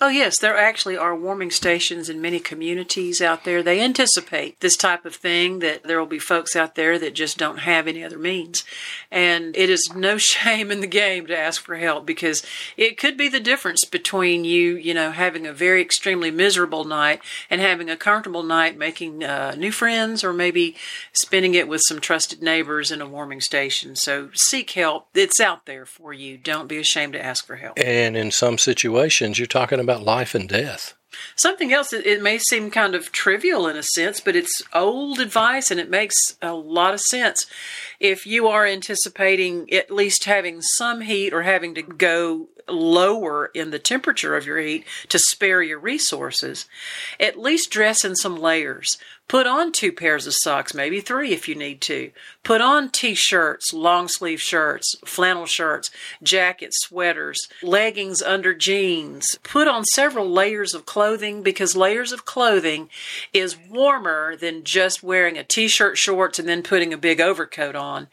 Oh, 0.00 0.08
yes, 0.08 0.38
there 0.38 0.56
actually 0.56 0.96
are 0.96 1.16
warming 1.16 1.50
stations 1.50 2.08
in 2.08 2.20
many 2.20 2.38
communities 2.38 3.20
out 3.20 3.44
there. 3.44 3.62
They 3.62 3.80
anticipate 3.80 4.60
this 4.60 4.76
type 4.76 5.04
of 5.04 5.14
thing, 5.14 5.60
that 5.60 5.84
there 5.84 5.98
will 5.98 6.06
be 6.06 6.18
folks 6.18 6.56
out 6.56 6.74
there 6.74 6.98
that 6.98 7.14
just 7.14 7.38
don't 7.38 7.60
have 7.60 7.86
any 7.86 8.04
other 8.04 8.18
means. 8.18 8.64
And 9.10 9.56
it 9.56 9.70
is 9.70 9.90
no 9.94 10.18
shame 10.18 10.70
in 10.70 10.80
the 10.80 10.86
game 10.86 11.26
to 11.26 11.38
ask 11.38 11.62
for 11.62 11.76
help 11.76 12.06
because 12.06 12.44
it 12.76 12.98
could 12.98 13.16
be 13.16 13.28
the 13.28 13.40
difference 13.40 13.84
between 13.84 14.44
you, 14.44 14.76
you 14.76 14.94
know, 14.94 15.10
having 15.10 15.46
a 15.46 15.52
very 15.52 15.80
extremely 15.80 16.30
miserable 16.30 16.84
night 16.84 17.20
and 17.50 17.60
having 17.60 17.90
a 17.90 17.96
comfortable 17.96 18.42
night 18.42 18.76
making 18.76 19.24
uh, 19.24 19.54
new 19.56 19.72
friends 19.72 20.22
or 20.24 20.32
maybe 20.32 20.76
spending 21.12 21.54
it 21.54 21.68
with 21.68 21.80
some 21.86 22.00
trusted 22.00 22.42
neighbors 22.42 22.90
in 22.90 23.00
a 23.00 23.08
warming 23.08 23.40
station. 23.40 23.96
So 23.96 24.30
seek 24.34 24.70
help. 24.72 25.08
It's 25.14 25.40
out 25.40 25.66
there 25.66 25.86
for 25.86 26.12
you. 26.12 26.36
Don't 26.36 26.68
be 26.68 26.78
ashamed 26.78 27.14
to 27.14 27.24
ask 27.24 27.46
for 27.46 27.56
help. 27.56 27.78
And 27.78 28.16
in 28.16 28.30
some 28.30 28.58
situations, 28.58 29.38
you're 29.38 29.46
talking 29.46 29.65
talking 29.66 29.80
about 29.80 30.04
life 30.04 30.36
and 30.36 30.48
death. 30.48 30.94
Something 31.34 31.72
else, 31.72 31.92
it 31.92 32.22
may 32.22 32.38
seem 32.38 32.70
kind 32.70 32.94
of 32.94 33.10
trivial 33.10 33.66
in 33.66 33.76
a 33.76 33.82
sense, 33.82 34.20
but 34.20 34.36
it's 34.36 34.62
old 34.72 35.18
advice 35.18 35.72
and 35.72 35.80
it 35.80 35.90
makes 35.90 36.14
a 36.40 36.52
lot 36.52 36.94
of 36.94 37.00
sense. 37.00 37.46
If 37.98 38.26
you 38.26 38.46
are 38.46 38.64
anticipating 38.64 39.72
at 39.72 39.90
least 39.90 40.24
having 40.24 40.60
some 40.60 41.00
heat 41.00 41.32
or 41.32 41.42
having 41.42 41.74
to 41.74 41.82
go 41.82 42.48
lower 42.68 43.46
in 43.54 43.70
the 43.70 43.78
temperature 43.80 44.36
of 44.36 44.46
your 44.46 44.58
heat 44.58 44.84
to 45.08 45.18
spare 45.18 45.62
your 45.62 45.80
resources, 45.80 46.68
at 47.18 47.38
least 47.38 47.70
dress 47.70 48.04
in 48.04 48.14
some 48.14 48.36
layers. 48.36 48.98
Put 49.28 49.48
on 49.48 49.72
two 49.72 49.90
pairs 49.90 50.28
of 50.28 50.34
socks, 50.36 50.72
maybe 50.72 51.00
three 51.00 51.32
if 51.32 51.48
you 51.48 51.56
need 51.56 51.80
to. 51.82 52.12
Put 52.44 52.60
on 52.60 52.90
t 52.90 53.14
shirts, 53.14 53.72
long 53.72 54.06
sleeve 54.06 54.40
shirts, 54.40 54.94
flannel 55.04 55.46
shirts, 55.46 55.90
jackets, 56.22 56.76
sweaters, 56.82 57.48
leggings 57.60 58.22
under 58.22 58.54
jeans. 58.54 59.26
Put 59.42 59.66
on 59.66 59.84
several 59.84 60.30
layers 60.30 60.74
of 60.74 60.86
clothing 60.86 61.42
because 61.42 61.74
layers 61.74 62.12
of 62.12 62.24
clothing 62.24 62.88
is 63.32 63.58
warmer 63.68 64.36
than 64.36 64.62
just 64.62 65.02
wearing 65.02 65.36
a 65.36 65.42
t 65.42 65.66
shirt, 65.66 65.98
shorts, 65.98 66.38
and 66.38 66.48
then 66.48 66.62
putting 66.62 66.92
a 66.92 66.98
big 66.98 67.20
overcoat 67.20 67.74
on. 67.74 68.06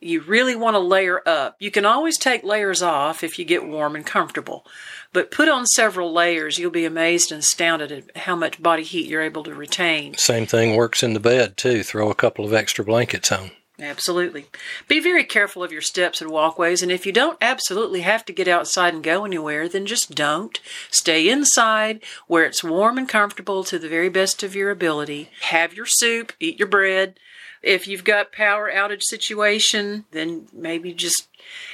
You 0.00 0.20
really 0.20 0.54
want 0.54 0.74
to 0.74 0.80
layer 0.80 1.20
up. 1.26 1.56
You 1.58 1.72
can 1.72 1.84
always 1.84 2.16
take 2.16 2.44
layers 2.44 2.80
off 2.80 3.24
if 3.24 3.40
you 3.40 3.44
get 3.44 3.66
warm 3.66 3.96
and 3.96 4.06
comfortable. 4.06 4.64
But 5.12 5.30
put 5.30 5.48
on 5.48 5.66
several 5.66 6.12
layers, 6.12 6.58
you'll 6.58 6.70
be 6.70 6.84
amazed 6.84 7.32
and 7.32 7.40
astounded 7.40 7.90
at 7.90 8.16
how 8.16 8.36
much 8.36 8.62
body 8.62 8.84
heat 8.84 9.08
you're 9.08 9.22
able 9.22 9.42
to 9.44 9.54
retain. 9.54 10.14
Same 10.14 10.46
thing 10.46 10.76
works 10.76 11.02
in 11.02 11.14
the 11.14 11.20
bed, 11.20 11.56
too. 11.56 11.82
Throw 11.82 12.10
a 12.10 12.14
couple 12.14 12.44
of 12.44 12.52
extra 12.52 12.84
blankets 12.84 13.32
on. 13.32 13.50
Absolutely. 13.80 14.46
Be 14.88 15.00
very 15.00 15.24
careful 15.24 15.64
of 15.64 15.72
your 15.72 15.80
steps 15.80 16.20
and 16.20 16.30
walkways, 16.30 16.82
and 16.82 16.92
if 16.92 17.06
you 17.06 17.12
don't 17.12 17.38
absolutely 17.40 18.02
have 18.02 18.24
to 18.26 18.32
get 18.32 18.46
outside 18.46 18.94
and 18.94 19.02
go 19.02 19.24
anywhere, 19.24 19.68
then 19.68 19.86
just 19.86 20.14
don't. 20.14 20.60
Stay 20.90 21.28
inside 21.28 22.00
where 22.26 22.44
it's 22.44 22.62
warm 22.62 22.98
and 22.98 23.08
comfortable 23.08 23.64
to 23.64 23.78
the 23.78 23.88
very 23.88 24.10
best 24.10 24.42
of 24.42 24.54
your 24.54 24.70
ability. 24.70 25.30
Have 25.42 25.74
your 25.74 25.86
soup, 25.86 26.32
eat 26.38 26.58
your 26.58 26.68
bread. 26.68 27.18
If 27.62 27.86
you've 27.86 28.04
got 28.04 28.32
power 28.32 28.70
outage 28.72 29.02
situation, 29.02 30.04
then 30.12 30.46
maybe 30.52 30.92
just 30.92 31.28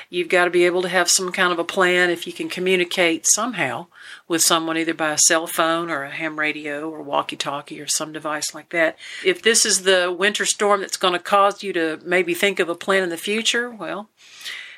You've 0.09 0.29
got 0.29 0.45
to 0.45 0.51
be 0.51 0.65
able 0.65 0.83
to 0.83 0.89
have 0.89 1.11
some 1.11 1.33
kind 1.33 1.53
of 1.53 1.59
a 1.59 1.65
plan 1.65 2.11
if 2.11 2.27
you 2.27 2.33
can 2.33 2.49
communicate 2.49 3.27
somehow 3.27 3.87
with 4.29 4.43
someone, 4.43 4.79
either 4.79 4.95
by 4.95 5.11
a 5.11 5.19
cell 5.19 5.47
phone 5.47 5.91
or 5.91 6.05
a 6.05 6.11
ham 6.11 6.39
radio 6.39 6.89
or 6.89 7.03
walkie 7.03 7.37
talkie 7.37 7.81
or 7.81 7.89
some 7.89 8.13
device 8.13 8.55
like 8.55 8.69
that. 8.71 8.97
If 9.25 9.43
this 9.43 9.65
is 9.65 9.83
the 9.83 10.15
winter 10.17 10.45
storm 10.45 10.81
that's 10.81 10.97
going 10.97 11.15
to 11.15 11.19
cause 11.19 11.63
you 11.63 11.73
to 11.73 12.01
maybe 12.05 12.35
think 12.35 12.61
of 12.61 12.69
a 12.69 12.75
plan 12.75 13.03
in 13.03 13.11
the 13.11 13.17
future, 13.17 13.69
well, 13.69 14.09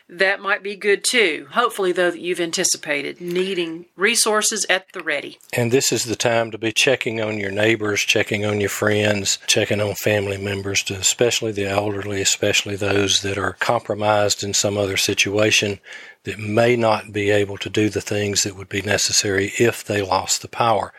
that 0.08 0.40
might 0.40 0.62
be 0.62 0.74
good 0.74 1.04
too. 1.04 1.48
Hopefully, 1.50 1.92
though, 1.92 2.10
that 2.10 2.20
you've 2.20 2.40
anticipated 2.40 3.20
needing 3.20 3.86
resources 3.96 4.64
at 4.70 4.90
the 4.92 5.02
ready. 5.02 5.38
And 5.52 5.70
this 5.70 5.92
is 5.92 6.04
the 6.04 6.16
time 6.16 6.50
to 6.50 6.58
be 6.58 6.72
checking 6.72 7.20
on 7.20 7.38
your 7.38 7.50
neighbors, 7.50 8.00
checking 8.00 8.44
on 8.44 8.60
your 8.60 8.70
friends, 8.70 9.38
checking 9.46 9.80
on 9.80 9.94
family 9.94 10.38
members, 10.38 10.82
to 10.84 10.94
especially 10.94 11.52
the 11.52 11.66
elderly, 11.66 12.20
especially 12.20 12.76
those 12.76 13.22
that 13.22 13.36
are 13.36 13.54
compromised 13.54 14.42
in 14.42 14.54
some 14.54 14.78
other 14.78 14.96
situation 14.96 15.78
that 16.24 16.38
may 16.38 16.76
not 16.76 17.12
be 17.12 17.30
able 17.30 17.58
to 17.58 17.70
do 17.70 17.88
the 17.88 18.00
things 18.00 18.42
that 18.42 18.56
would 18.56 18.68
be 18.68 18.82
necessary 18.82 19.52
if 19.58 19.84
they 19.84 20.02
lost 20.02 20.42
the 20.42 20.48
power. 20.48 20.92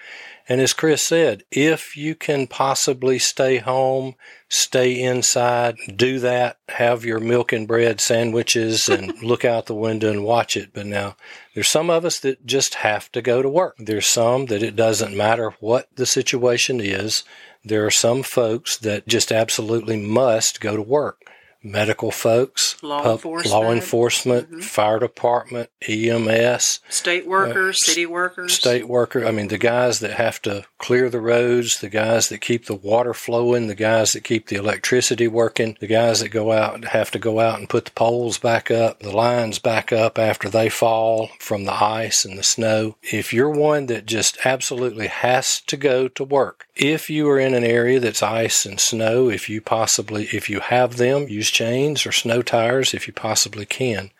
And 0.49 0.59
as 0.59 0.73
Chris 0.73 1.03
said, 1.03 1.43
if 1.51 1.95
you 1.95 2.15
can 2.15 2.47
possibly 2.47 3.19
stay 3.19 3.57
home, 3.57 4.15
stay 4.49 4.99
inside, 4.99 5.77
do 5.95 6.17
that, 6.19 6.57
have 6.69 7.05
your 7.05 7.19
milk 7.19 7.53
and 7.53 7.67
bread 7.67 8.01
sandwiches 8.01 8.89
and 8.89 9.13
look 9.21 9.45
out 9.45 9.67
the 9.67 9.75
window 9.75 10.09
and 10.09 10.23
watch 10.23 10.57
it. 10.57 10.71
But 10.73 10.87
now 10.87 11.15
there's 11.53 11.69
some 11.69 11.91
of 11.91 12.03
us 12.03 12.19
that 12.21 12.47
just 12.47 12.75
have 12.75 13.11
to 13.11 13.21
go 13.21 13.43
to 13.43 13.49
work. 13.49 13.75
There's 13.77 14.07
some 14.07 14.47
that 14.47 14.63
it 14.63 14.75
doesn't 14.75 15.15
matter 15.15 15.53
what 15.59 15.87
the 15.95 16.07
situation 16.07 16.81
is. 16.81 17.23
There 17.63 17.85
are 17.85 17.91
some 17.91 18.23
folks 18.23 18.75
that 18.77 19.07
just 19.07 19.31
absolutely 19.31 19.97
must 19.97 20.59
go 20.59 20.75
to 20.75 20.81
work 20.81 21.29
medical 21.63 22.11
folks, 22.11 22.81
law 22.81 23.03
pub, 23.03 23.11
enforcement, 23.13 23.53
law 23.53 23.71
enforcement 23.71 24.49
mm-hmm. 24.49 24.59
fire 24.61 24.99
department, 24.99 25.69
EMS, 25.87 26.79
state 26.89 27.27
workers, 27.27 27.77
uh, 27.81 27.85
city 27.85 28.05
workers, 28.05 28.53
state 28.53 28.87
worker. 28.87 29.25
I 29.25 29.31
mean, 29.31 29.49
the 29.49 29.57
guys 29.57 29.99
that 29.99 30.11
have 30.11 30.41
to 30.43 30.65
clear 30.77 31.09
the 31.09 31.19
roads, 31.19 31.79
the 31.79 31.89
guys 31.89 32.29
that 32.29 32.39
keep 32.41 32.65
the 32.65 32.75
water 32.75 33.13
flowing, 33.13 33.67
the 33.67 33.75
guys 33.75 34.13
that 34.13 34.23
keep 34.23 34.47
the 34.47 34.55
electricity 34.55 35.27
working, 35.27 35.77
the 35.79 35.87
guys 35.87 36.21
that 36.21 36.29
go 36.29 36.51
out 36.51 36.85
have 36.85 37.11
to 37.11 37.19
go 37.19 37.39
out 37.39 37.59
and 37.59 37.69
put 37.69 37.85
the 37.85 37.91
poles 37.91 38.37
back 38.37 38.71
up, 38.71 38.99
the 38.99 39.15
lines 39.15 39.59
back 39.59 39.91
up 39.91 40.17
after 40.17 40.49
they 40.49 40.69
fall 40.69 41.29
from 41.39 41.65
the 41.65 41.83
ice 41.83 42.23
and 42.23 42.37
the 42.37 42.43
snow. 42.43 42.95
If 43.01 43.33
you're 43.33 43.49
one 43.49 43.87
that 43.87 44.05
just 44.05 44.45
absolutely 44.45 45.07
has 45.07 45.61
to 45.61 45.77
go 45.77 46.07
to 46.07 46.23
work, 46.23 46.67
if 46.75 47.09
you 47.09 47.27
are 47.29 47.39
in 47.39 47.53
an 47.53 47.65
area 47.65 47.99
that's 47.99 48.23
ice 48.23 48.65
and 48.65 48.79
snow, 48.79 49.29
if 49.29 49.49
you 49.49 49.59
possibly, 49.61 50.25
if 50.31 50.49
you 50.49 50.61
have 50.61 50.95
them, 50.97 51.27
use 51.27 51.48
chains 51.49 52.05
or 52.05 52.11
snow 52.11 52.41
tires 52.41 52.93
if 52.93 53.07
you 53.07 53.13
possibly 53.13 53.65
can, 53.65 54.11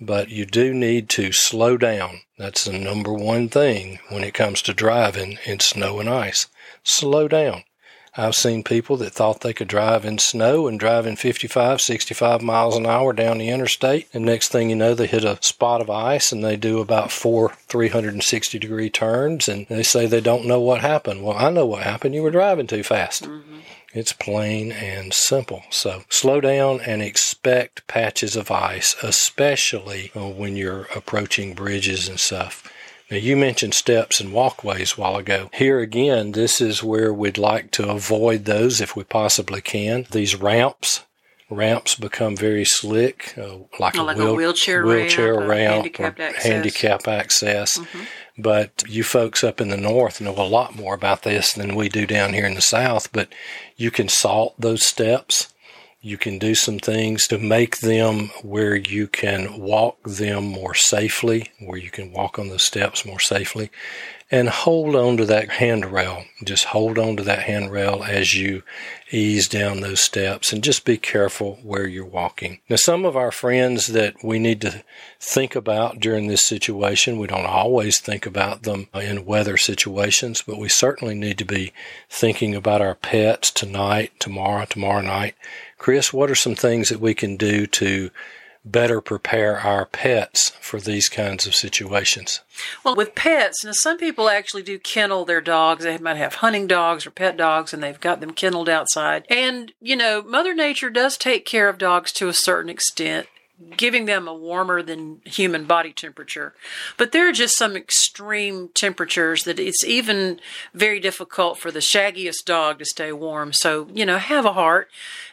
but 0.00 0.28
you 0.28 0.46
do 0.46 0.74
need 0.74 1.08
to 1.10 1.32
slow 1.32 1.76
down. 1.76 2.20
That's 2.38 2.64
the 2.64 2.78
number 2.78 3.12
one 3.12 3.48
thing 3.48 4.00
when 4.08 4.24
it 4.24 4.34
comes 4.34 4.62
to 4.62 4.74
driving 4.74 5.38
in 5.44 5.60
snow 5.60 6.00
and 6.00 6.08
ice. 6.08 6.46
Slow 6.82 7.28
down. 7.28 7.64
I've 8.16 8.36
seen 8.36 8.62
people 8.62 8.96
that 8.98 9.12
thought 9.12 9.40
they 9.40 9.52
could 9.52 9.66
drive 9.66 10.04
in 10.04 10.18
snow 10.18 10.68
and 10.68 10.78
drive 10.78 11.04
in 11.04 11.16
55, 11.16 11.80
65 11.80 12.42
miles 12.42 12.76
an 12.76 12.86
hour 12.86 13.12
down 13.12 13.38
the 13.38 13.48
interstate. 13.48 14.06
And 14.14 14.24
next 14.24 14.50
thing 14.50 14.70
you 14.70 14.76
know, 14.76 14.94
they 14.94 15.08
hit 15.08 15.24
a 15.24 15.42
spot 15.42 15.80
of 15.80 15.90
ice 15.90 16.30
and 16.30 16.44
they 16.44 16.56
do 16.56 16.78
about 16.78 17.10
four 17.10 17.56
360 17.66 18.58
degree 18.58 18.88
turns 18.88 19.48
and 19.48 19.66
they 19.66 19.82
say 19.82 20.06
they 20.06 20.20
don't 20.20 20.46
know 20.46 20.60
what 20.60 20.80
happened. 20.80 21.24
Well, 21.24 21.36
I 21.36 21.50
know 21.50 21.66
what 21.66 21.82
happened. 21.82 22.14
You 22.14 22.22
were 22.22 22.30
driving 22.30 22.68
too 22.68 22.84
fast. 22.84 23.24
Mm-hmm. 23.24 23.56
It's 23.94 24.12
plain 24.12 24.72
and 24.72 25.14
simple. 25.14 25.62
So 25.70 26.02
slow 26.08 26.40
down 26.40 26.80
and 26.80 27.00
expect 27.00 27.86
patches 27.86 28.34
of 28.34 28.50
ice, 28.50 28.96
especially 29.02 30.10
uh, 30.16 30.28
when 30.28 30.56
you're 30.56 30.88
approaching 30.94 31.54
bridges 31.54 32.08
and 32.08 32.18
stuff. 32.18 32.68
Now, 33.10 33.18
you 33.18 33.36
mentioned 33.36 33.74
steps 33.74 34.20
and 34.20 34.32
walkways 34.32 34.98
a 34.98 35.00
while 35.00 35.16
ago. 35.16 35.48
Here 35.54 35.78
again, 35.78 36.32
this 36.32 36.60
is 36.60 36.82
where 36.82 37.12
we'd 37.12 37.38
like 37.38 37.70
to 37.72 37.88
avoid 37.88 38.46
those 38.46 38.80
if 38.80 38.96
we 38.96 39.04
possibly 39.04 39.60
can. 39.60 40.06
These 40.10 40.34
ramps, 40.34 41.02
ramps 41.48 41.94
become 41.94 42.34
very 42.34 42.64
slick, 42.64 43.34
uh, 43.38 43.58
like, 43.78 43.96
oh, 43.96 44.02
a, 44.02 44.04
like 44.04 44.16
wheel, 44.16 44.30
a 44.30 44.34
wheelchair, 44.34 44.84
wheelchair 44.84 45.34
ramp, 45.34 45.48
ramp, 45.48 45.74
handicap 45.74 46.18
access. 46.18 46.42
handicap 46.44 47.08
access. 47.08 47.78
Mm-hmm. 47.78 48.04
But 48.36 48.82
you 48.88 49.04
folks 49.04 49.44
up 49.44 49.60
in 49.60 49.68
the 49.68 49.76
north 49.76 50.20
know 50.20 50.34
a 50.36 50.42
lot 50.42 50.74
more 50.74 50.94
about 50.94 51.22
this 51.22 51.52
than 51.52 51.76
we 51.76 51.88
do 51.88 52.06
down 52.06 52.32
here 52.32 52.46
in 52.46 52.54
the 52.54 52.62
south. 52.62 53.12
But 53.12 53.28
you 53.76 53.90
can 53.90 54.08
salt 54.08 54.54
those 54.58 54.84
steps. 54.84 55.52
You 56.00 56.18
can 56.18 56.38
do 56.38 56.54
some 56.54 56.78
things 56.78 57.26
to 57.28 57.38
make 57.38 57.78
them 57.78 58.30
where 58.42 58.76
you 58.76 59.06
can 59.06 59.58
walk 59.58 60.02
them 60.02 60.44
more 60.44 60.74
safely, 60.74 61.52
where 61.60 61.78
you 61.78 61.90
can 61.90 62.12
walk 62.12 62.38
on 62.38 62.48
the 62.48 62.58
steps 62.58 63.06
more 63.06 63.20
safely 63.20 63.70
and 64.34 64.48
hold 64.48 64.96
on 64.96 65.16
to 65.16 65.24
that 65.24 65.48
handrail. 65.48 66.24
Just 66.42 66.64
hold 66.64 66.98
on 66.98 67.16
to 67.16 67.22
that 67.22 67.44
handrail 67.44 68.02
as 68.02 68.34
you 68.34 68.64
ease 69.12 69.46
down 69.46 69.80
those 69.80 70.00
steps 70.00 70.52
and 70.52 70.64
just 70.64 70.84
be 70.84 70.96
careful 70.96 71.60
where 71.62 71.86
you're 71.86 72.04
walking. 72.04 72.58
Now, 72.68 72.74
some 72.74 73.04
of 73.04 73.16
our 73.16 73.30
friends 73.30 73.86
that 73.86 74.16
we 74.24 74.40
need 74.40 74.60
to 74.62 74.82
think 75.20 75.54
about 75.54 76.00
during 76.00 76.26
this 76.26 76.44
situation, 76.44 77.20
we 77.20 77.28
don't 77.28 77.46
always 77.46 78.00
think 78.00 78.26
about 78.26 78.64
them 78.64 78.88
in 78.92 79.24
weather 79.24 79.56
situations, 79.56 80.42
but 80.44 80.58
we 80.58 80.68
certainly 80.68 81.14
need 81.14 81.38
to 81.38 81.44
be 81.44 81.72
thinking 82.10 82.56
about 82.56 82.80
our 82.80 82.96
pets 82.96 83.52
tonight, 83.52 84.18
tomorrow, 84.18 84.64
tomorrow 84.64 85.02
night. 85.02 85.36
Chris, 85.78 86.12
what 86.12 86.28
are 86.28 86.34
some 86.34 86.56
things 86.56 86.88
that 86.88 86.98
we 86.98 87.14
can 87.14 87.36
do 87.36 87.68
to 87.68 88.10
better 88.64 89.00
prepare 89.00 89.60
our 89.60 89.84
pets 89.84 90.50
for 90.60 90.80
these 90.80 91.08
kinds 91.08 91.46
of 91.46 91.54
situations? 91.54 92.40
Well, 92.82 92.96
with 92.96 93.14
pets, 93.14 93.64
now 93.64 93.72
some 93.72 93.98
people 93.98 94.28
actually 94.28 94.62
do 94.62 94.78
kennel 94.78 95.24
their 95.24 95.40
dogs. 95.40 95.84
They 95.84 95.98
might 95.98 96.16
have 96.16 96.36
hunting 96.36 96.66
dogs 96.66 97.06
or 97.06 97.10
pet 97.10 97.36
dogs, 97.36 97.74
and 97.74 97.82
they've 97.82 98.00
got 98.00 98.20
them 98.20 98.32
kenneled 98.32 98.68
outside. 98.68 99.26
And, 99.28 99.72
you 99.80 99.96
know, 99.96 100.22
Mother 100.22 100.54
Nature 100.54 100.90
does 100.90 101.16
take 101.16 101.44
care 101.44 101.68
of 101.68 101.78
dogs 101.78 102.12
to 102.12 102.28
a 102.28 102.34
certain 102.34 102.70
extent 102.70 103.26
giving 103.76 104.04
them 104.06 104.28
a 104.28 104.34
warmer 104.34 104.82
than 104.82 105.20
human 105.24 105.64
body 105.64 105.92
temperature. 105.92 106.54
But 106.96 107.12
there 107.12 107.28
are 107.28 107.32
just 107.32 107.56
some 107.56 107.76
extreme 107.76 108.68
temperatures 108.74 109.44
that 109.44 109.58
it's 109.58 109.84
even 109.84 110.40
very 110.72 111.00
difficult 111.00 111.58
for 111.58 111.70
the 111.70 111.80
shaggiest 111.80 112.44
dog 112.44 112.78
to 112.78 112.84
stay 112.84 113.12
warm. 113.12 113.52
So, 113.52 113.88
you 113.92 114.06
know, 114.06 114.18
have 114.18 114.44
a 114.44 114.52
heart 114.52 114.88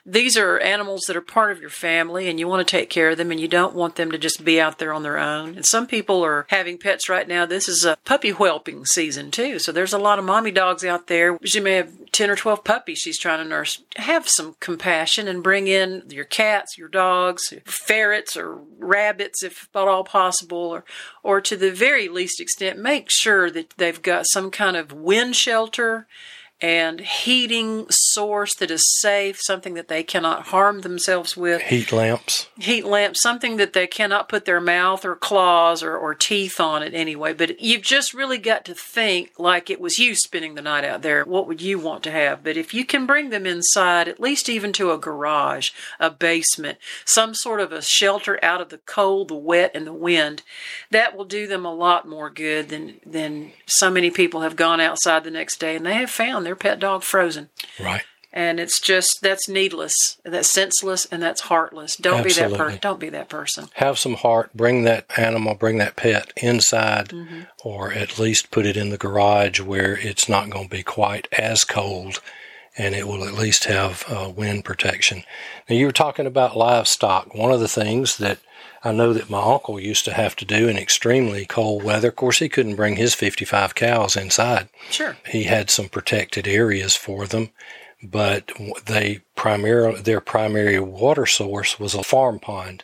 these 0.05 0.35
are 0.35 0.59
animals 0.59 1.03
that 1.07 1.15
are 1.15 1.21
part 1.21 1.51
of 1.51 1.61
your 1.61 1.69
family 1.69 2.27
and 2.27 2.39
you 2.39 2.47
want 2.47 2.65
to 2.65 2.71
take 2.71 2.89
care 2.89 3.09
of 3.09 3.17
them 3.17 3.31
and 3.31 3.39
you 3.39 3.47
don't 3.47 3.75
want 3.75 3.95
them 3.95 4.11
to 4.11 4.17
just 4.17 4.43
be 4.43 4.59
out 4.59 4.79
there 4.79 4.93
on 4.93 5.03
their 5.03 5.19
own. 5.19 5.55
And 5.55 5.65
some 5.65 5.85
people 5.85 6.23
are 6.25 6.45
having 6.49 6.77
pets 6.77 7.07
right 7.07 7.27
now. 7.27 7.45
This 7.45 7.67
is 7.67 7.85
a 7.85 7.97
puppy 8.03 8.31
whelping 8.31 8.85
season 8.85 9.29
too. 9.29 9.59
So 9.59 9.71
there's 9.71 9.93
a 9.93 9.99
lot 9.99 10.17
of 10.17 10.25
mommy 10.25 10.51
dogs 10.51 10.83
out 10.83 11.07
there. 11.07 11.37
She 11.43 11.59
may 11.59 11.73
have 11.73 12.11
10 12.11 12.29
or 12.31 12.35
12 12.35 12.63
puppies 12.63 12.97
she's 12.97 13.19
trying 13.19 13.43
to 13.43 13.49
nurse. 13.49 13.83
Have 13.97 14.27
some 14.27 14.55
compassion 14.59 15.27
and 15.27 15.43
bring 15.43 15.67
in 15.67 16.03
your 16.09 16.25
cats, 16.25 16.77
your 16.77 16.89
dogs, 16.89 17.53
ferrets 17.65 18.20
or 18.35 18.59
rabbits 18.77 19.43
if 19.43 19.69
at 19.75 19.87
all 19.87 20.03
possible 20.03 20.57
or, 20.57 20.83
or 21.23 21.41
to 21.41 21.55
the 21.55 21.71
very 21.71 22.07
least 22.07 22.39
extent, 22.39 22.79
make 22.79 23.07
sure 23.09 23.49
that 23.51 23.71
they've 23.77 24.01
got 24.01 24.25
some 24.29 24.51
kind 24.51 24.77
of 24.77 24.91
wind 24.91 25.35
shelter 25.35 26.07
and 26.61 27.01
heating 27.01 27.87
source 27.89 28.53
that 28.55 28.69
is 28.69 28.83
safe, 28.99 29.39
something 29.41 29.73
that 29.73 29.87
they 29.87 30.03
cannot 30.03 30.47
harm 30.47 30.81
themselves 30.81 31.35
with. 31.35 31.61
Heat 31.63 31.91
lamps. 31.91 32.47
Heat 32.59 32.85
lamps, 32.85 33.21
something 33.21 33.57
that 33.57 33.73
they 33.73 33.87
cannot 33.87 34.29
put 34.29 34.45
their 34.45 34.61
mouth 34.61 35.03
or 35.03 35.15
claws 35.15 35.81
or, 35.81 35.97
or 35.97 36.13
teeth 36.13 36.59
on 36.59 36.83
it 36.83 36.93
anyway. 36.93 37.33
But 37.33 37.59
you've 37.59 37.81
just 37.81 38.13
really 38.13 38.37
got 38.37 38.63
to 38.65 38.75
think 38.75 39.31
like 39.39 39.71
it 39.71 39.81
was 39.81 39.97
you 39.97 40.13
spending 40.13 40.53
the 40.53 40.61
night 40.61 40.83
out 40.83 41.01
there. 41.01 41.23
What 41.23 41.47
would 41.47 41.61
you 41.61 41.79
want 41.79 42.03
to 42.03 42.11
have? 42.11 42.43
But 42.43 42.57
if 42.57 42.75
you 42.75 42.85
can 42.85 43.07
bring 43.07 43.31
them 43.31 43.47
inside, 43.47 44.07
at 44.07 44.19
least 44.19 44.47
even 44.47 44.71
to 44.73 44.91
a 44.91 44.99
garage, 44.99 45.71
a 45.99 46.11
basement, 46.11 46.77
some 47.05 47.33
sort 47.33 47.59
of 47.59 47.71
a 47.71 47.81
shelter 47.81 48.37
out 48.43 48.61
of 48.61 48.69
the 48.69 48.77
cold, 48.79 49.29
the 49.29 49.35
wet, 49.35 49.71
and 49.73 49.87
the 49.87 49.93
wind, 49.93 50.43
that 50.91 51.17
will 51.17 51.25
do 51.25 51.47
them 51.47 51.65
a 51.65 51.73
lot 51.73 52.07
more 52.07 52.29
good 52.29 52.69
than, 52.69 52.99
than 53.03 53.51
so 53.65 53.89
many 53.89 54.11
people 54.11 54.41
have 54.41 54.55
gone 54.55 54.79
outside 54.79 55.23
the 55.23 55.31
next 55.31 55.59
day 55.59 55.75
and 55.75 55.85
they 55.85 55.95
have 55.95 56.11
found 56.11 56.45
their 56.51 56.55
pet 56.57 56.79
dog 56.81 57.01
frozen. 57.03 57.49
Right. 57.79 58.03
And 58.33 58.59
it's 58.59 58.79
just 58.79 59.21
that's 59.21 59.47
needless, 59.47 59.93
that's 60.23 60.51
senseless, 60.51 61.05
and 61.05 61.21
that's 61.21 61.41
heartless. 61.41 61.95
Don't 61.95 62.25
Absolutely. 62.25 62.43
be 62.43 62.57
that 62.57 62.57
person. 62.57 62.79
Don't 62.81 62.99
be 62.99 63.09
that 63.09 63.29
person. 63.29 63.67
Have 63.75 63.97
some 63.97 64.15
heart. 64.15 64.53
Bring 64.53 64.83
that 64.83 65.05
animal, 65.17 65.55
bring 65.55 65.77
that 65.77 65.95
pet 65.95 66.31
inside, 66.37 67.09
mm-hmm. 67.09 67.41
or 67.63 67.93
at 67.93 68.19
least 68.19 68.51
put 68.51 68.65
it 68.65 68.77
in 68.77 68.89
the 68.89 68.97
garage 68.97 69.59
where 69.61 69.97
it's 69.97 70.29
not 70.29 70.49
going 70.49 70.69
to 70.69 70.75
be 70.75 70.83
quite 70.83 71.27
as 71.37 71.63
cold, 71.63 72.21
and 72.77 72.95
it 72.95 73.07
will 73.07 73.25
at 73.25 73.33
least 73.33 73.65
have 73.65 74.05
uh, 74.07 74.29
wind 74.29 74.63
protection. 74.65 75.23
Now 75.69 75.75
you 75.75 75.85
were 75.85 75.91
talking 75.93 76.25
about 76.25 76.57
livestock. 76.57 77.33
One 77.33 77.51
of 77.51 77.61
the 77.61 77.67
things 77.67 78.17
that 78.17 78.39
I 78.83 78.91
know 78.91 79.13
that 79.13 79.29
my 79.29 79.41
uncle 79.41 79.79
used 79.79 80.05
to 80.05 80.13
have 80.13 80.35
to 80.37 80.45
do 80.45 80.67
in 80.67 80.77
extremely 80.77 81.45
cold 81.45 81.83
weather. 81.83 82.09
Of 82.09 82.15
course, 82.15 82.39
he 82.39 82.49
couldn't 82.49 82.75
bring 82.75 82.95
his 82.95 83.13
55 83.13 83.75
cows 83.75 84.15
inside. 84.15 84.69
Sure. 84.89 85.17
He 85.27 85.43
had 85.43 85.69
some 85.69 85.87
protected 85.87 86.47
areas 86.47 86.95
for 86.95 87.27
them, 87.27 87.51
but 88.01 88.51
they 88.85 89.21
primarily 89.35 90.01
their 90.01 90.21
primary 90.21 90.79
water 90.79 91.25
source 91.27 91.79
was 91.79 91.93
a 91.93 92.03
farm 92.03 92.39
pond 92.39 92.83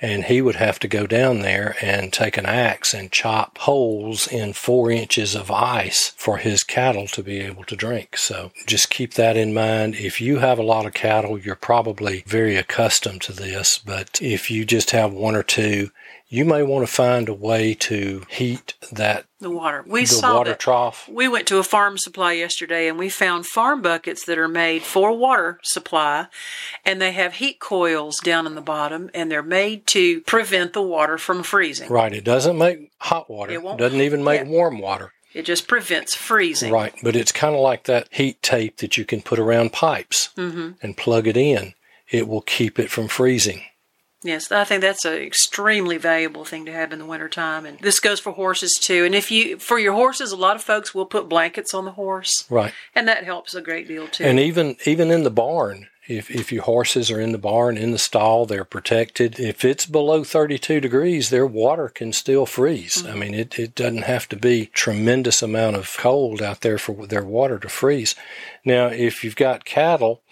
and 0.00 0.24
he 0.24 0.42
would 0.42 0.56
have 0.56 0.78
to 0.80 0.88
go 0.88 1.06
down 1.06 1.40
there 1.40 1.76
and 1.80 2.12
take 2.12 2.36
an 2.36 2.46
axe 2.46 2.92
and 2.92 3.12
chop 3.12 3.58
holes 3.58 4.26
in 4.26 4.52
four 4.52 4.90
inches 4.90 5.34
of 5.34 5.50
ice 5.50 6.12
for 6.16 6.38
his 6.38 6.62
cattle 6.62 7.06
to 7.08 7.22
be 7.22 7.40
able 7.40 7.64
to 7.64 7.76
drink. 7.76 8.16
So 8.16 8.52
just 8.66 8.90
keep 8.90 9.14
that 9.14 9.36
in 9.36 9.54
mind. 9.54 9.94
If 9.96 10.20
you 10.20 10.38
have 10.38 10.58
a 10.58 10.62
lot 10.62 10.86
of 10.86 10.94
cattle, 10.94 11.38
you're 11.38 11.54
probably 11.54 12.24
very 12.26 12.56
accustomed 12.56 13.22
to 13.22 13.32
this, 13.32 13.78
but 13.78 14.20
if 14.20 14.50
you 14.50 14.64
just 14.64 14.90
have 14.90 15.12
one 15.12 15.34
or 15.34 15.42
two, 15.42 15.90
you 16.34 16.44
may 16.44 16.62
want 16.62 16.86
to 16.86 16.92
find 16.92 17.28
a 17.28 17.34
way 17.34 17.74
to 17.74 18.24
heat 18.28 18.74
that 18.90 19.26
the 19.40 19.50
water. 19.50 19.84
We 19.86 20.00
the 20.00 20.06
saw 20.06 20.34
water 20.36 20.50
that. 20.50 20.58
trough. 20.58 21.08
We 21.08 21.28
went 21.28 21.46
to 21.48 21.58
a 21.58 21.62
farm 21.62 21.96
supply 21.98 22.32
yesterday 22.32 22.88
and 22.88 22.98
we 22.98 23.08
found 23.08 23.46
farm 23.46 23.82
buckets 23.82 24.24
that 24.26 24.38
are 24.38 24.48
made 24.48 24.82
for 24.82 25.16
water 25.16 25.60
supply 25.62 26.26
and 26.84 27.00
they 27.00 27.12
have 27.12 27.34
heat 27.34 27.60
coils 27.60 28.16
down 28.22 28.46
in 28.46 28.54
the 28.54 28.60
bottom 28.60 29.10
and 29.14 29.30
they're 29.30 29.42
made 29.42 29.86
to 29.88 30.22
prevent 30.22 30.72
the 30.72 30.82
water 30.82 31.18
from 31.18 31.42
freezing. 31.42 31.88
Right. 31.90 32.12
It 32.12 32.24
doesn't 32.24 32.58
make 32.58 32.90
hot 32.98 33.30
water. 33.30 33.52
It 33.52 33.62
won't. 33.62 33.78
doesn't 33.78 34.00
even 34.00 34.24
make 34.24 34.40
Yeah. 34.40 34.48
warm 34.48 34.78
water. 34.78 35.12
It 35.34 35.44
just 35.44 35.66
prevents 35.68 36.14
freezing. 36.14 36.72
Right. 36.72 36.94
But 37.02 37.16
it's 37.16 37.32
kind 37.32 37.54
of 37.54 37.60
like 37.60 37.84
that 37.84 38.08
heat 38.10 38.40
tape 38.42 38.78
that 38.78 38.96
you 38.96 39.04
can 39.04 39.20
put 39.20 39.38
around 39.38 39.72
pipes 39.72 40.30
hmm 40.36 40.70
and 40.82 40.96
plug 40.96 41.26
it 41.26 41.36
in. 41.36 41.74
It 42.08 42.28
will 42.28 42.42
keep 42.42 42.78
it 42.78 42.90
from 42.90 43.08
freezing. 43.08 43.62
Yes, 44.24 44.50
I 44.50 44.64
think 44.64 44.80
that's 44.80 45.04
an 45.04 45.14
extremely 45.14 45.98
valuable 45.98 46.46
thing 46.46 46.64
to 46.64 46.72
have 46.72 46.94
in 46.94 46.98
the 46.98 47.04
wintertime. 47.04 47.66
And 47.66 47.78
this 47.80 48.00
goes 48.00 48.20
for 48.20 48.32
horses 48.32 48.72
too. 48.80 49.04
And 49.04 49.14
if 49.14 49.30
you, 49.30 49.58
for 49.58 49.78
your 49.78 49.92
horses, 49.92 50.32
a 50.32 50.36
lot 50.36 50.56
of 50.56 50.62
folks 50.62 50.94
will 50.94 51.04
put 51.04 51.28
blankets 51.28 51.74
on 51.74 51.84
the 51.84 51.92
horse. 51.92 52.46
Right. 52.48 52.72
And 52.94 53.06
that 53.06 53.24
helps 53.24 53.54
a 53.54 53.60
great 53.60 53.86
deal 53.86 54.08
too. 54.08 54.24
And 54.24 54.40
even 54.40 54.76
even 54.86 55.10
in 55.10 55.24
the 55.24 55.30
barn, 55.30 55.88
if 56.08 56.30
if 56.30 56.50
your 56.50 56.62
horses 56.62 57.10
are 57.10 57.20
in 57.20 57.32
the 57.32 57.38
barn 57.38 57.76
in 57.76 57.90
the 57.90 57.98
stall, 57.98 58.46
they're 58.46 58.64
protected. 58.64 59.38
If 59.38 59.62
it's 59.62 59.84
below 59.84 60.24
32 60.24 60.80
degrees, 60.80 61.28
their 61.28 61.46
water 61.46 61.90
can 61.90 62.14
still 62.14 62.46
freeze. 62.46 63.04
I 63.04 63.10
mm-hmm. 63.10 63.18
mean, 63.18 63.34
it, 63.34 63.58
it 63.58 63.74
doesn't 63.74 64.04
have 64.04 64.26
to 64.30 64.36
be 64.36 64.70
tremendous 64.72 65.42
amount 65.42 65.76
of 65.76 65.94
cold 65.98 66.40
out 66.40 66.62
there 66.62 66.78
for 66.78 67.06
their 67.06 67.24
water 67.24 67.58
to 67.58 67.68
freeze. 67.68 68.14
Now, 68.64 68.86
if 68.86 69.22
you've 69.22 69.36
got 69.36 69.66
cattle, 69.66 70.22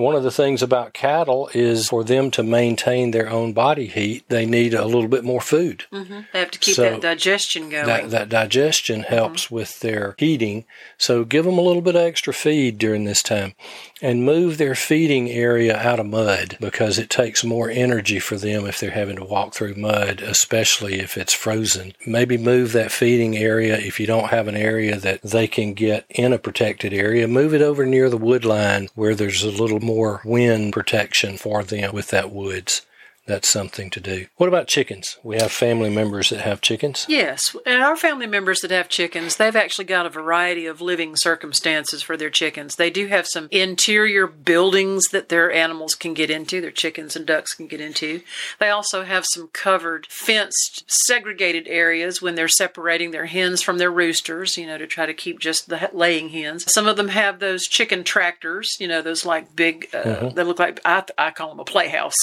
one 0.00 0.14
of 0.14 0.22
the 0.22 0.30
things 0.30 0.62
about 0.62 0.92
cattle 0.92 1.50
is 1.54 1.88
for 1.88 2.02
them 2.02 2.30
to 2.32 2.42
maintain 2.42 3.10
their 3.10 3.28
own 3.28 3.52
body 3.52 3.86
heat, 3.86 4.24
they 4.28 4.46
need 4.46 4.74
a 4.74 4.84
little 4.84 5.08
bit 5.08 5.24
more 5.24 5.40
food. 5.40 5.84
hmm 5.92 6.20
They 6.32 6.40
have 6.40 6.50
to 6.50 6.58
keep 6.58 6.74
So 6.74 6.82
that 6.82 7.00
digestion 7.00 7.68
going. 7.70 7.86
That, 7.86 8.10
that 8.10 8.28
digestion 8.28 9.02
helps 9.02 9.50
with 9.50 9.80
their 9.80 10.14
heating. 10.18 10.64
So 10.98 11.24
give 11.24 11.44
them 11.44 11.58
a 11.58 11.62
little 11.62 11.82
bit 11.82 11.96
of 11.96 12.02
extra 12.02 12.32
feed 12.32 12.78
during 12.78 13.04
this 13.04 13.22
time 13.22 13.54
and 14.02 14.24
move 14.24 14.56
their 14.58 14.74
feeding 14.74 15.30
area 15.30 15.76
out 15.76 16.00
of 16.00 16.06
mud 16.06 16.56
because 16.60 16.98
it 16.98 17.10
takes 17.10 17.44
more 17.44 17.68
energy 17.70 18.18
for 18.18 18.36
them 18.36 18.66
if 18.66 18.78
they're 18.78 18.90
having 18.90 19.16
to 19.16 19.24
walk 19.24 19.54
through 19.54 19.74
mud, 19.74 20.20
especially 20.22 20.98
if 21.00 21.16
it's 21.16 21.34
frozen. 21.34 21.92
Maybe 22.06 22.38
move 22.38 22.72
that 22.72 22.92
feeding 22.92 23.36
area 23.36 23.76
if 23.76 24.00
you 24.00 24.06
don't 24.06 24.30
have 24.30 24.48
an 24.48 24.56
area 24.56 24.96
that 24.98 25.22
they 25.22 25.46
can 25.46 25.74
get 25.74 26.06
in 26.08 26.32
a 26.32 26.38
protected 26.38 26.92
area. 26.92 27.28
Move 27.28 27.52
it 27.54 27.62
over 27.62 27.84
near 27.84 28.08
the 28.08 28.16
wood 28.16 28.44
line 28.44 28.88
where 28.94 29.14
there's 29.14 29.42
a 29.42 29.50
little 29.50 29.80
more 29.90 30.20
wind 30.24 30.72
protection 30.72 31.36
for 31.36 31.64
them 31.64 31.92
with 31.92 32.08
that 32.08 32.30
woods. 32.32 32.82
That's 33.30 33.48
something 33.48 33.90
to 33.90 34.00
do. 34.00 34.26
What 34.38 34.48
about 34.48 34.66
chickens? 34.66 35.16
We 35.22 35.36
have 35.36 35.52
family 35.52 35.88
members 35.88 36.30
that 36.30 36.40
have 36.40 36.60
chickens. 36.60 37.06
Yes, 37.08 37.54
and 37.64 37.80
our 37.80 37.94
family 37.94 38.26
members 38.26 38.58
that 38.62 38.72
have 38.72 38.88
chickens, 38.88 39.36
they've 39.36 39.54
actually 39.54 39.84
got 39.84 40.04
a 40.04 40.10
variety 40.10 40.66
of 40.66 40.80
living 40.80 41.14
circumstances 41.14 42.02
for 42.02 42.16
their 42.16 42.28
chickens. 42.28 42.74
They 42.74 42.90
do 42.90 43.06
have 43.06 43.28
some 43.28 43.46
interior 43.52 44.26
buildings 44.26 45.04
that 45.12 45.28
their 45.28 45.52
animals 45.52 45.94
can 45.94 46.12
get 46.12 46.28
into, 46.28 46.60
their 46.60 46.72
chickens 46.72 47.14
and 47.14 47.24
ducks 47.24 47.54
can 47.54 47.68
get 47.68 47.80
into. 47.80 48.20
They 48.58 48.68
also 48.68 49.04
have 49.04 49.24
some 49.32 49.46
covered, 49.52 50.08
fenced, 50.08 50.82
segregated 50.88 51.68
areas 51.68 52.20
when 52.20 52.34
they're 52.34 52.48
separating 52.48 53.12
their 53.12 53.26
hens 53.26 53.62
from 53.62 53.78
their 53.78 53.92
roosters, 53.92 54.56
you 54.56 54.66
know, 54.66 54.76
to 54.76 54.88
try 54.88 55.06
to 55.06 55.14
keep 55.14 55.38
just 55.38 55.68
the 55.68 55.88
laying 55.92 56.30
hens. 56.30 56.64
Some 56.72 56.88
of 56.88 56.96
them 56.96 57.08
have 57.08 57.38
those 57.38 57.68
chicken 57.68 58.02
tractors, 58.02 58.76
you 58.80 58.88
know, 58.88 59.02
those 59.02 59.24
like 59.24 59.54
big, 59.54 59.86
uh, 59.94 60.30
they 60.30 60.42
look 60.42 60.58
like, 60.58 60.80
I, 60.84 61.04
I 61.16 61.30
call 61.30 61.50
them 61.50 61.60
a 61.60 61.64
playhouse 61.64 62.16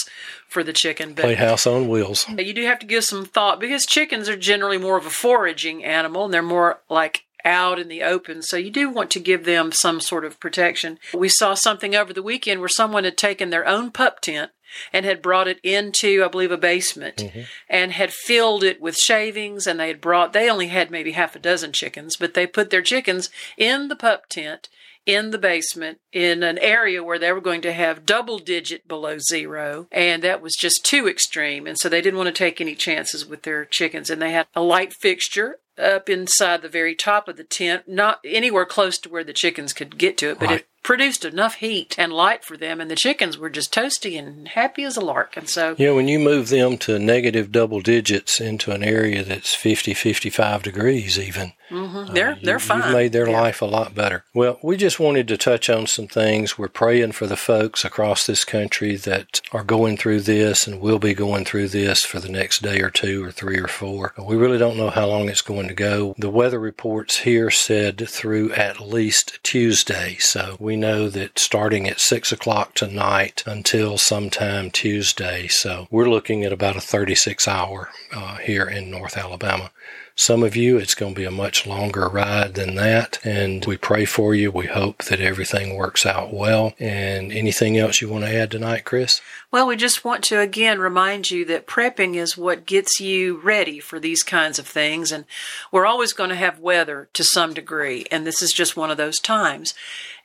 for 0.48 0.64
the 0.64 0.74
chicken. 0.74 1.14
But 1.14 1.24
Playhouse 1.24 1.68
on 1.68 1.88
wheels. 1.88 2.26
you 2.30 2.54
do 2.54 2.66
have 2.66 2.80
to 2.80 2.86
give 2.86 3.04
some 3.04 3.26
thought 3.26 3.60
because 3.60 3.86
chickens 3.86 4.30
are 4.30 4.38
generally 4.38 4.78
more 4.78 4.98
of 4.98 5.06
a 5.06 5.12
foraging 5.12 5.84
animal 5.84 6.26
and 6.26 6.34
they're 6.34 6.42
more 6.42 6.80
like 6.90 7.26
out 7.44 7.80
in 7.80 7.88
the 7.88 8.04
open. 8.04 8.42
So 8.42 8.58
you 8.58 8.70
do 8.70 8.90
want 8.90 9.12
to 9.12 9.20
give 9.20 9.46
them 9.46 9.72
some 9.72 10.02
sort 10.02 10.26
of 10.26 10.40
protection. 10.40 11.00
We 11.14 11.30
saw 11.30 11.54
something 11.54 11.96
over 11.96 12.14
the 12.14 12.24
weekend 12.24 12.60
where 12.60 12.70
someone 12.70 13.04
had 13.04 13.18
taken 13.18 13.50
their 13.50 13.68
own 13.68 13.92
pup 13.92 14.20
tent 14.22 14.52
and 14.92 15.06
had 15.06 15.22
brought 15.22 15.48
it 15.48 15.60
into, 15.64 16.24
I 16.24 16.28
believe, 16.28 16.52
a 16.52 16.58
basement 16.58 17.18
mm-hmm. 17.18 17.42
and 17.70 17.94
had 17.94 18.12
filled 18.12 18.64
it 18.64 18.82
with 18.82 18.98
shavings. 18.98 19.66
And 19.66 19.80
they 19.80 19.88
had 19.88 20.02
brought, 20.02 20.34
they 20.34 20.50
only 20.50 20.68
had 20.68 20.92
maybe 20.92 21.12
half 21.12 21.36
a 21.36 21.40
dozen 21.40 21.72
chickens, 21.72 22.18
but 22.18 22.34
they 22.34 22.46
put 22.46 22.70
their 22.70 22.82
chickens 22.82 23.30
in 23.58 23.88
the 23.88 23.96
pup 23.96 24.28
tent 24.28 24.70
in 25.08 25.32
the 25.32 25.40
basement 25.40 26.00
in 26.12 26.44
an 26.44 26.60
area 26.60 27.04
where 27.04 27.18
they 27.18 27.32
were 27.32 27.42
going 27.42 27.62
to 27.62 27.74
have 27.74 28.06
double 28.06 28.38
digit 28.38 28.88
below 28.88 29.18
zero. 29.18 29.88
And 29.92 30.22
that 30.24 30.42
was 30.42 30.54
just 30.54 30.86
too 30.86 31.08
extreme. 31.08 31.66
And 31.66 31.78
so 31.80 31.90
they 31.90 32.02
didn't 32.02 32.18
want 32.18 32.28
to 32.28 32.34
take 32.34 32.62
any 32.62 32.76
chances 32.76 33.26
with 33.26 33.42
their 33.42 33.66
chickens. 33.66 34.10
And 34.10 34.22
they 34.22 34.34
had 34.34 34.48
a 34.54 34.62
light 34.62 34.94
fixture 34.94 35.60
up 35.78 36.10
inside 36.10 36.62
the 36.62 36.70
very 36.70 36.94
top 36.94 37.28
of 37.28 37.38
the 37.38 37.44
tent, 37.44 37.88
not 37.88 38.20
anywhere 38.26 38.66
close 38.66 38.98
to 39.00 39.10
where 39.10 39.24
the 39.24 39.34
chickens 39.34 39.74
could 39.74 39.98
get 39.98 40.18
to 40.18 40.32
it, 40.32 40.40
but 40.40 40.50
right. 40.50 40.60
it 40.60 40.68
produced 40.88 41.26
enough 41.26 41.56
heat 41.56 42.00
and 42.00 42.14
light 42.14 42.46
for 42.46 42.56
them, 42.56 42.80
and 42.80 42.90
the 42.90 42.96
chickens 42.96 43.38
were 43.38 43.50
just 43.50 43.74
toasty 43.74 44.18
and 44.18 44.48
happy 44.48 44.86
as 44.86 44.96
a 44.96 45.02
lark. 45.02 45.36
And 45.36 45.50
so, 45.50 45.76
yeah, 45.78 45.92
when 45.92 46.08
you 46.08 46.18
move 46.18 46.48
them 46.48 46.78
to 46.78 46.98
negative 46.98 47.52
double 47.52 47.82
digits 47.82 48.40
into 48.40 48.72
an 48.72 48.86
area 48.86 49.22
that's 49.22 49.54
50, 49.54 49.94
55 49.94 50.64
degrees, 50.64 51.20
even, 51.20 51.52
mm-hmm. 51.70 52.14
they're 52.14 52.32
uh, 52.32 52.36
you, 52.36 52.46
they're 52.46 52.60
fine. 52.60 52.84
You've 52.84 52.94
made 52.94 53.12
their 53.12 53.28
yeah. 53.28 53.42
life 53.42 53.62
a 53.62 53.66
lot 53.66 53.96
better. 53.96 54.24
Well, 54.34 54.60
we 54.64 54.78
just 54.78 54.98
wanted 54.98 55.28
to 55.28 55.36
touch 55.36 55.70
on 55.70 55.88
some 55.88 56.08
things. 56.08 56.58
We're 56.58 56.70
praying 56.70 57.12
for 57.12 57.28
the 57.28 57.36
folks 57.36 57.84
across 57.84 58.26
this 58.26 58.46
country 58.46 58.96
that 58.96 59.42
are 59.52 59.66
going 59.66 59.98
through 59.98 60.22
this 60.22 60.68
and 60.68 60.80
will 60.80 61.00
be 61.00 61.14
going 61.14 61.44
through 61.44 61.68
this 61.68 62.06
for 62.06 62.22
the 62.22 62.32
next 62.32 62.62
day 62.62 62.80
or 62.80 62.92
two 62.92 63.26
or 63.26 63.32
three 63.34 63.60
or 63.60 63.68
four. 63.68 64.14
We 64.18 64.38
really 64.38 64.58
don't 64.58 64.78
know 64.78 64.90
how 64.90 65.08
long 65.08 65.28
it's 65.28 65.42
going 65.42 65.68
to 65.68 65.74
go. 65.74 66.16
The 66.18 66.30
weather 66.30 66.62
reports 66.62 67.20
here 67.20 67.52
said 67.52 68.08
through 68.08 68.54
at 68.54 68.80
least 68.80 69.44
Tuesday, 69.44 70.16
so 70.20 70.56
we 70.62 70.77
know 70.80 71.10
that 71.10 71.38
starting 71.38 71.88
at 71.88 72.00
6 72.00 72.32
o'clock 72.32 72.74
tonight 72.74 73.44
until 73.46 73.98
sometime 73.98 74.72
Tuesday. 74.72 75.48
So 75.48 75.88
we're 75.92 76.10
looking 76.10 76.44
at 76.44 76.54
about 76.54 76.76
a 76.76 76.82
36 76.82 77.48
hour 77.48 77.90
uh, 78.14 78.38
here 78.38 78.66
in 78.66 78.90
North 78.90 79.18
Alabama. 79.18 79.72
Some 80.16 80.42
of 80.42 80.56
you, 80.56 80.78
it's 80.78 80.96
going 80.96 81.14
to 81.14 81.20
be 81.20 81.26
a 81.26 81.32
much 81.32 81.68
longer 81.68 82.08
ride 82.08 82.56
than 82.56 82.74
that. 82.76 83.20
And 83.24 83.64
we 83.66 83.78
pray 83.78 84.06
for 84.06 84.34
you. 84.34 84.50
We 84.50 84.66
hope 84.66 85.04
that 85.06 85.20
everything 85.20 85.76
works 85.76 86.08
out 86.08 86.34
well. 86.34 86.74
And 86.80 87.32
anything 87.32 87.78
else 87.78 88.02
you 88.02 88.10
want 88.10 88.26
to 88.26 88.34
add 88.34 88.50
tonight, 88.50 88.84
Chris? 88.84 89.22
Well, 89.50 89.68
we 89.68 89.78
just 89.78 90.04
want 90.04 90.26
to 90.26 90.42
again 90.42 90.80
remind 90.80 91.32
you 91.32 91.46
that 91.46 91.68
prepping 91.68 92.16
is 92.16 92.38
what 92.38 92.66
gets 92.66 93.00
you 93.00 93.38
ready 93.38 93.80
for 93.80 93.98
these 93.98 94.22
kinds 94.22 94.60
of 94.60 94.68
things. 94.68 95.10
And 95.10 95.24
we're 95.72 95.86
always 95.86 96.12
going 96.12 96.32
to 96.32 96.36
have 96.36 96.60
weather 96.60 97.08
to 97.14 97.24
some 97.24 97.54
degree. 97.54 98.06
And 98.12 98.28
this 98.28 98.42
is 98.42 98.52
just 98.52 98.76
one 98.76 98.92
of 98.92 98.98
those 98.98 99.20
times 99.20 99.74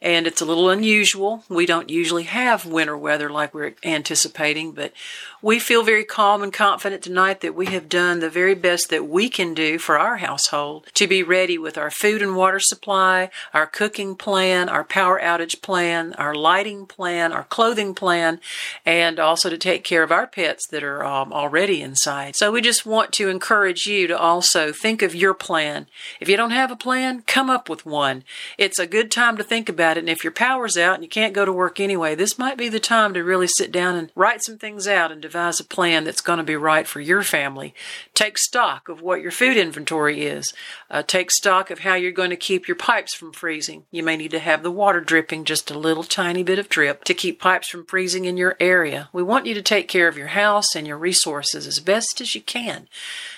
and 0.03 0.27
it's 0.27 0.41
a 0.41 0.45
little 0.45 0.69
unusual. 0.69 1.45
We 1.49 1.65
don't 1.65 1.89
usually 1.89 2.25
have 2.25 2.67
winter 2.67 2.99
weather 2.99 3.31
like 3.31 3.55
we're 3.55 3.75
anticipating, 3.85 4.73
but 4.73 4.93
we 5.41 5.61
feel 5.61 5.85
very 5.85 6.05
calm 6.05 6.43
and 6.43 6.53
confident 6.53 7.03
tonight 7.03 7.41
that 7.41 7.55
we 7.55 7.67
have 7.67 7.89
done 7.89 8.19
the 8.19 8.29
very 8.29 8.55
best 8.55 8.91
that 8.91 9.09
we 9.09 9.29
can 9.29 9.55
do 9.55 9.79
for 9.79 9.99
our 9.99 10.17
household 10.17 10.89
to 10.95 11.07
be 11.07 11.23
ready 11.23 11.57
with 11.57 11.79
our 11.79 11.91
food 11.91 12.21
and 12.21 12.37
water 12.37 12.59
supply, 12.59 13.31
our 13.55 13.67
cooking 13.67 14.17
plan, 14.17 14.69
our 14.69 14.83
power 14.85 15.21
outage 15.21 15.63
plan, 15.63 16.15
our 16.15 16.35
lighting 16.35 16.85
plan, 16.85 17.33
our 17.33 17.45
clothing 17.45 17.95
plan, 17.95 18.41
and 18.85 19.12
also 19.19 19.51
to 19.51 19.59
take 19.59 19.85
care 19.85 20.03
of 20.03 20.13
our 20.13 20.27
pets 20.27 20.67
that 20.69 20.83
are 20.83 21.05
um, 21.05 21.33
already 21.33 21.81
inside. 21.81 22.37
So 22.37 22.53
we 22.53 22.61
just 22.61 22.87
want 22.87 23.13
to 23.13 23.29
encourage 23.29 23.87
you 23.87 24.07
to 24.07 24.19
also 24.19 24.73
think 24.73 25.03
of 25.03 25.15
your 25.15 25.35
plan. 25.35 25.87
If 26.21 26.29
you 26.29 26.37
don't 26.37 26.51
have 26.51 26.71
a 26.71 26.77
plan, 26.77 27.23
come 27.27 27.51
up 27.51 27.69
with 27.69 27.87
one. 27.87 28.25
It's 28.59 28.79
a 28.79 28.87
good 28.87 29.11
time 29.11 29.37
to 29.37 29.45
think 29.45 29.69
about 29.69 29.97
it. 29.97 30.01
And 30.01 30.09
if 30.09 30.25
your 30.25 30.33
power's 30.33 30.77
out 30.77 30.95
and 30.95 31.03
you 31.03 31.09
can't 31.09 31.35
go 31.35 31.45
to 31.45 31.53
work 31.53 31.81
anyway, 31.81 32.15
this 32.15 32.39
might 32.39 32.59
be 32.59 32.69
the 32.69 32.81
time 32.81 33.15
to 33.15 33.25
really 33.25 33.49
sit 33.49 33.73
down 33.73 33.97
and 33.97 34.11
write 34.15 34.43
some 34.45 34.59
things 34.59 34.87
out 34.87 35.13
and 35.13 35.21
devise 35.21 35.61
a 35.61 35.65
plan 35.65 36.05
that's 36.05 36.21
going 36.21 36.39
to 36.39 36.45
be 36.45 36.57
right 36.57 36.87
for 36.87 37.01
your 37.01 37.23
family. 37.23 37.75
Take 38.15 38.39
stock 38.39 38.89
of 38.89 39.01
what 39.03 39.21
your 39.21 39.31
food 39.31 39.57
inventory 39.57 40.27
is. 40.27 40.53
Uh, 40.91 41.03
take 41.03 41.31
stock 41.31 41.71
of 41.71 41.81
how 41.81 41.95
you're 41.95 42.13
going 42.13 42.31
to 42.31 42.37
keep 42.37 42.69
your 42.69 42.77
pipes 42.77 43.15
from 43.15 43.33
freezing. 43.33 43.85
You 43.91 44.03
may 44.03 44.17
need 44.17 44.31
to 44.33 44.39
have 44.39 44.63
the 44.63 44.71
water 44.71 45.01
dripping 45.01 45.45
just 45.45 45.71
a 45.71 45.79
little 45.79 46.05
tiny 46.05 46.43
bit 46.43 46.59
of 46.59 46.69
drip 46.69 47.05
to 47.05 47.15
keep 47.15 47.41
pipes 47.41 47.69
from 47.69 47.87
freezing 47.87 48.25
in 48.25 48.37
your 48.37 48.57
area. 48.61 49.02
We 49.13 49.23
want 49.23 49.47
you 49.47 49.55
to 49.55 49.63
take 49.63 49.89
care 49.89 50.09
of 50.09 50.17
your 50.17 50.29
house 50.29 50.75
and 50.77 50.87
your 50.87 50.99
resources 50.99 51.67
as 51.67 51.81
best 51.81 52.21
as 52.21 52.35
you 52.35 52.41
can. 52.41 52.89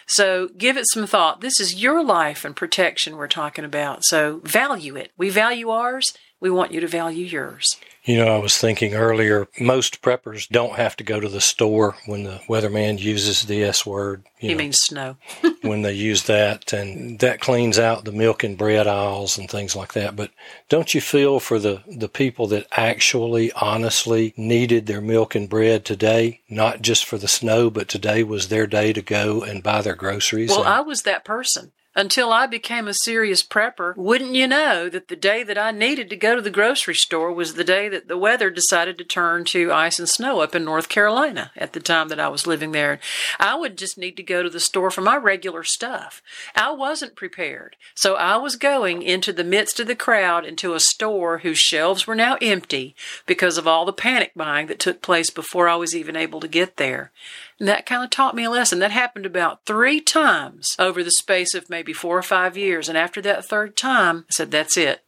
So 0.07 0.49
give 0.59 0.77
it 0.77 0.87
some 0.93 1.07
thought. 1.07 1.41
This 1.41 1.61
is 1.61 1.83
your 1.83 2.05
life 2.05 2.45
and 2.45 2.57
protection 2.57 3.17
we're 3.17 3.29
talking 3.29 3.65
about. 3.65 4.05
So 4.05 4.41
value 4.45 4.97
it. 4.97 5.13
We 5.17 5.31
value 5.31 5.71
ours 5.71 6.13
we 6.45 6.51
want 6.51 6.73
you 6.73 6.81
to 6.81 6.87
value 6.87 7.25
yours. 7.25 7.77
You 8.05 8.19
know, 8.19 8.35
I 8.35 8.39
was 8.39 8.57
thinking 8.59 8.95
earlier, 8.95 9.49
most 9.59 10.03
preppers 10.03 10.47
don't 10.47 10.77
have 10.77 10.95
to 10.97 11.05
go 11.05 11.21
to 11.21 11.29
the 11.29 11.41
store 11.41 11.97
when 12.05 12.25
the 12.25 12.41
weatherman 12.49 12.99
uses 12.99 13.45
the 13.45 13.65
S 13.65 13.87
word. 13.87 14.25
You 14.41 14.49
he 14.49 14.55
know, 14.55 14.59
means 14.59 14.77
snow. 14.79 15.17
when 15.63 15.81
they 15.81 15.95
use 15.95 16.25
that, 16.25 16.73
and 16.75 17.19
that 17.21 17.41
cleans 17.41 17.79
out 17.79 18.05
the 18.05 18.13
milk 18.13 18.45
and 18.45 18.59
bread 18.59 18.87
aisles 18.87 19.39
and 19.39 19.51
things 19.51 19.75
like 19.75 19.95
that. 19.95 20.15
But 20.15 20.31
don't 20.69 20.93
you 20.93 21.01
feel 21.01 21.41
for 21.41 21.59
the, 21.59 21.83
the 21.87 22.09
people 22.09 22.47
that 22.49 22.67
actually, 22.73 23.51
honestly 23.53 24.35
needed 24.37 24.85
their 24.85 25.01
milk 25.01 25.35
and 25.35 25.49
bread 25.49 25.87
today? 25.87 26.43
Not 26.51 26.83
just 26.83 27.07
for 27.07 27.17
the 27.17 27.29
snow, 27.29 27.71
but 27.71 27.89
today 27.89 28.23
was 28.23 28.49
their 28.49 28.67
day 28.67 28.93
to 28.93 29.01
go 29.01 29.43
and 29.43 29.63
buy 29.63 29.81
their 29.81 29.97
groceries. 29.97 30.51
Well, 30.51 30.61
and, 30.61 30.69
I 30.69 30.83
was 30.83 31.03
that 31.03 31.25
person 31.25 31.73
until 31.95 32.33
I 32.33 32.47
became 32.47 32.89
a 32.89 32.95
serious 32.95 33.43
prepper, 33.43 33.97
wouldn't 33.97 34.35
you 34.35 34.47
know 34.47 34.89
that 34.89 35.09
the 35.09 35.17
day 35.17 35.43
that 35.43 35.59
I 35.59 35.71
needed 35.71 36.11
to 36.11 36.17
go 36.17 36.35
to 36.35 36.43
the 36.43 36.51
grocery 36.51 36.95
store 36.95 37.33
was 37.33 37.55
the 37.55 37.65
day 37.65 37.89
that 37.89 38.09
the 38.09 38.19
weather 38.19 38.51
decided 38.51 38.99
to 38.99 39.05
turn 39.05 39.45
to 39.47 39.73
ice 39.73 39.99
and 39.99 40.09
snow 40.09 40.41
up 40.41 40.55
in 40.55 40.65
North 40.65 40.89
Carolina 40.89 41.53
at 41.57 41.73
the 41.73 41.81
time 41.81 42.09
that 42.09 42.21
I 42.21 42.29
was 42.29 42.47
living 42.47 42.73
there. 42.73 42.99
I 43.39 43.55
would 43.55 43.79
just 43.79 43.97
need 43.97 44.17
to 44.17 44.23
go 44.23 44.43
to 44.43 44.51
the 44.51 44.61
store 44.61 44.91
for 44.91 45.03
my 45.03 45.17
regular 45.17 45.63
stuff. 45.63 46.23
I 46.55 46.73
wasn't 46.73 47.17
prepared. 47.17 47.77
So 47.95 48.17
I 48.17 48.37
was 48.37 48.57
going 48.57 49.03
into 49.03 49.33
the 49.33 49.45
midst 49.45 49.79
of 49.81 49.87
the 49.87 49.95
crowd 49.95 50.45
into 50.45 50.75
a 50.75 50.81
store 50.81 51.39
whose 51.39 51.59
shelves 51.59 52.07
were 52.07 52.15
now 52.15 52.37
empty 52.43 52.95
because 53.27 53.59
of 53.59 53.67
all 53.67 53.85
the 53.85 53.93
panic 53.93 54.33
buying 54.35 54.67
that 54.67 54.79
took 54.79 55.01
place 55.01 55.31
before 55.31 55.69
I 55.69 55.77
was 55.77 55.95
even 55.95 56.17
able 56.17 56.41
to 56.41 56.49
get 56.49 56.77
there. 56.77 57.13
And 57.59 57.69
that 57.69 57.87
kind 57.87 58.03
of 58.03 58.11
taught 58.11 58.35
me 58.35 58.45
a 58.45 58.51
lesson. 58.51 58.81
That 58.81 58.91
happened 58.91 59.27
about 59.27 59.65
three 59.65 60.01
times 60.01 60.69
over 60.79 61.05
the 61.05 61.13
space 61.13 61.55
of 61.55 61.71
maybe 61.71 61.93
four 61.93 62.19
or 62.19 62.23
five 62.23 62.57
years. 62.57 62.89
And 62.89 62.99
after 62.99 63.23
that 63.23 63.45
third 63.45 63.77
time, 63.77 64.25
I 64.29 64.33
said, 64.33 64.51
that's 64.51 64.77
it. 64.77 65.05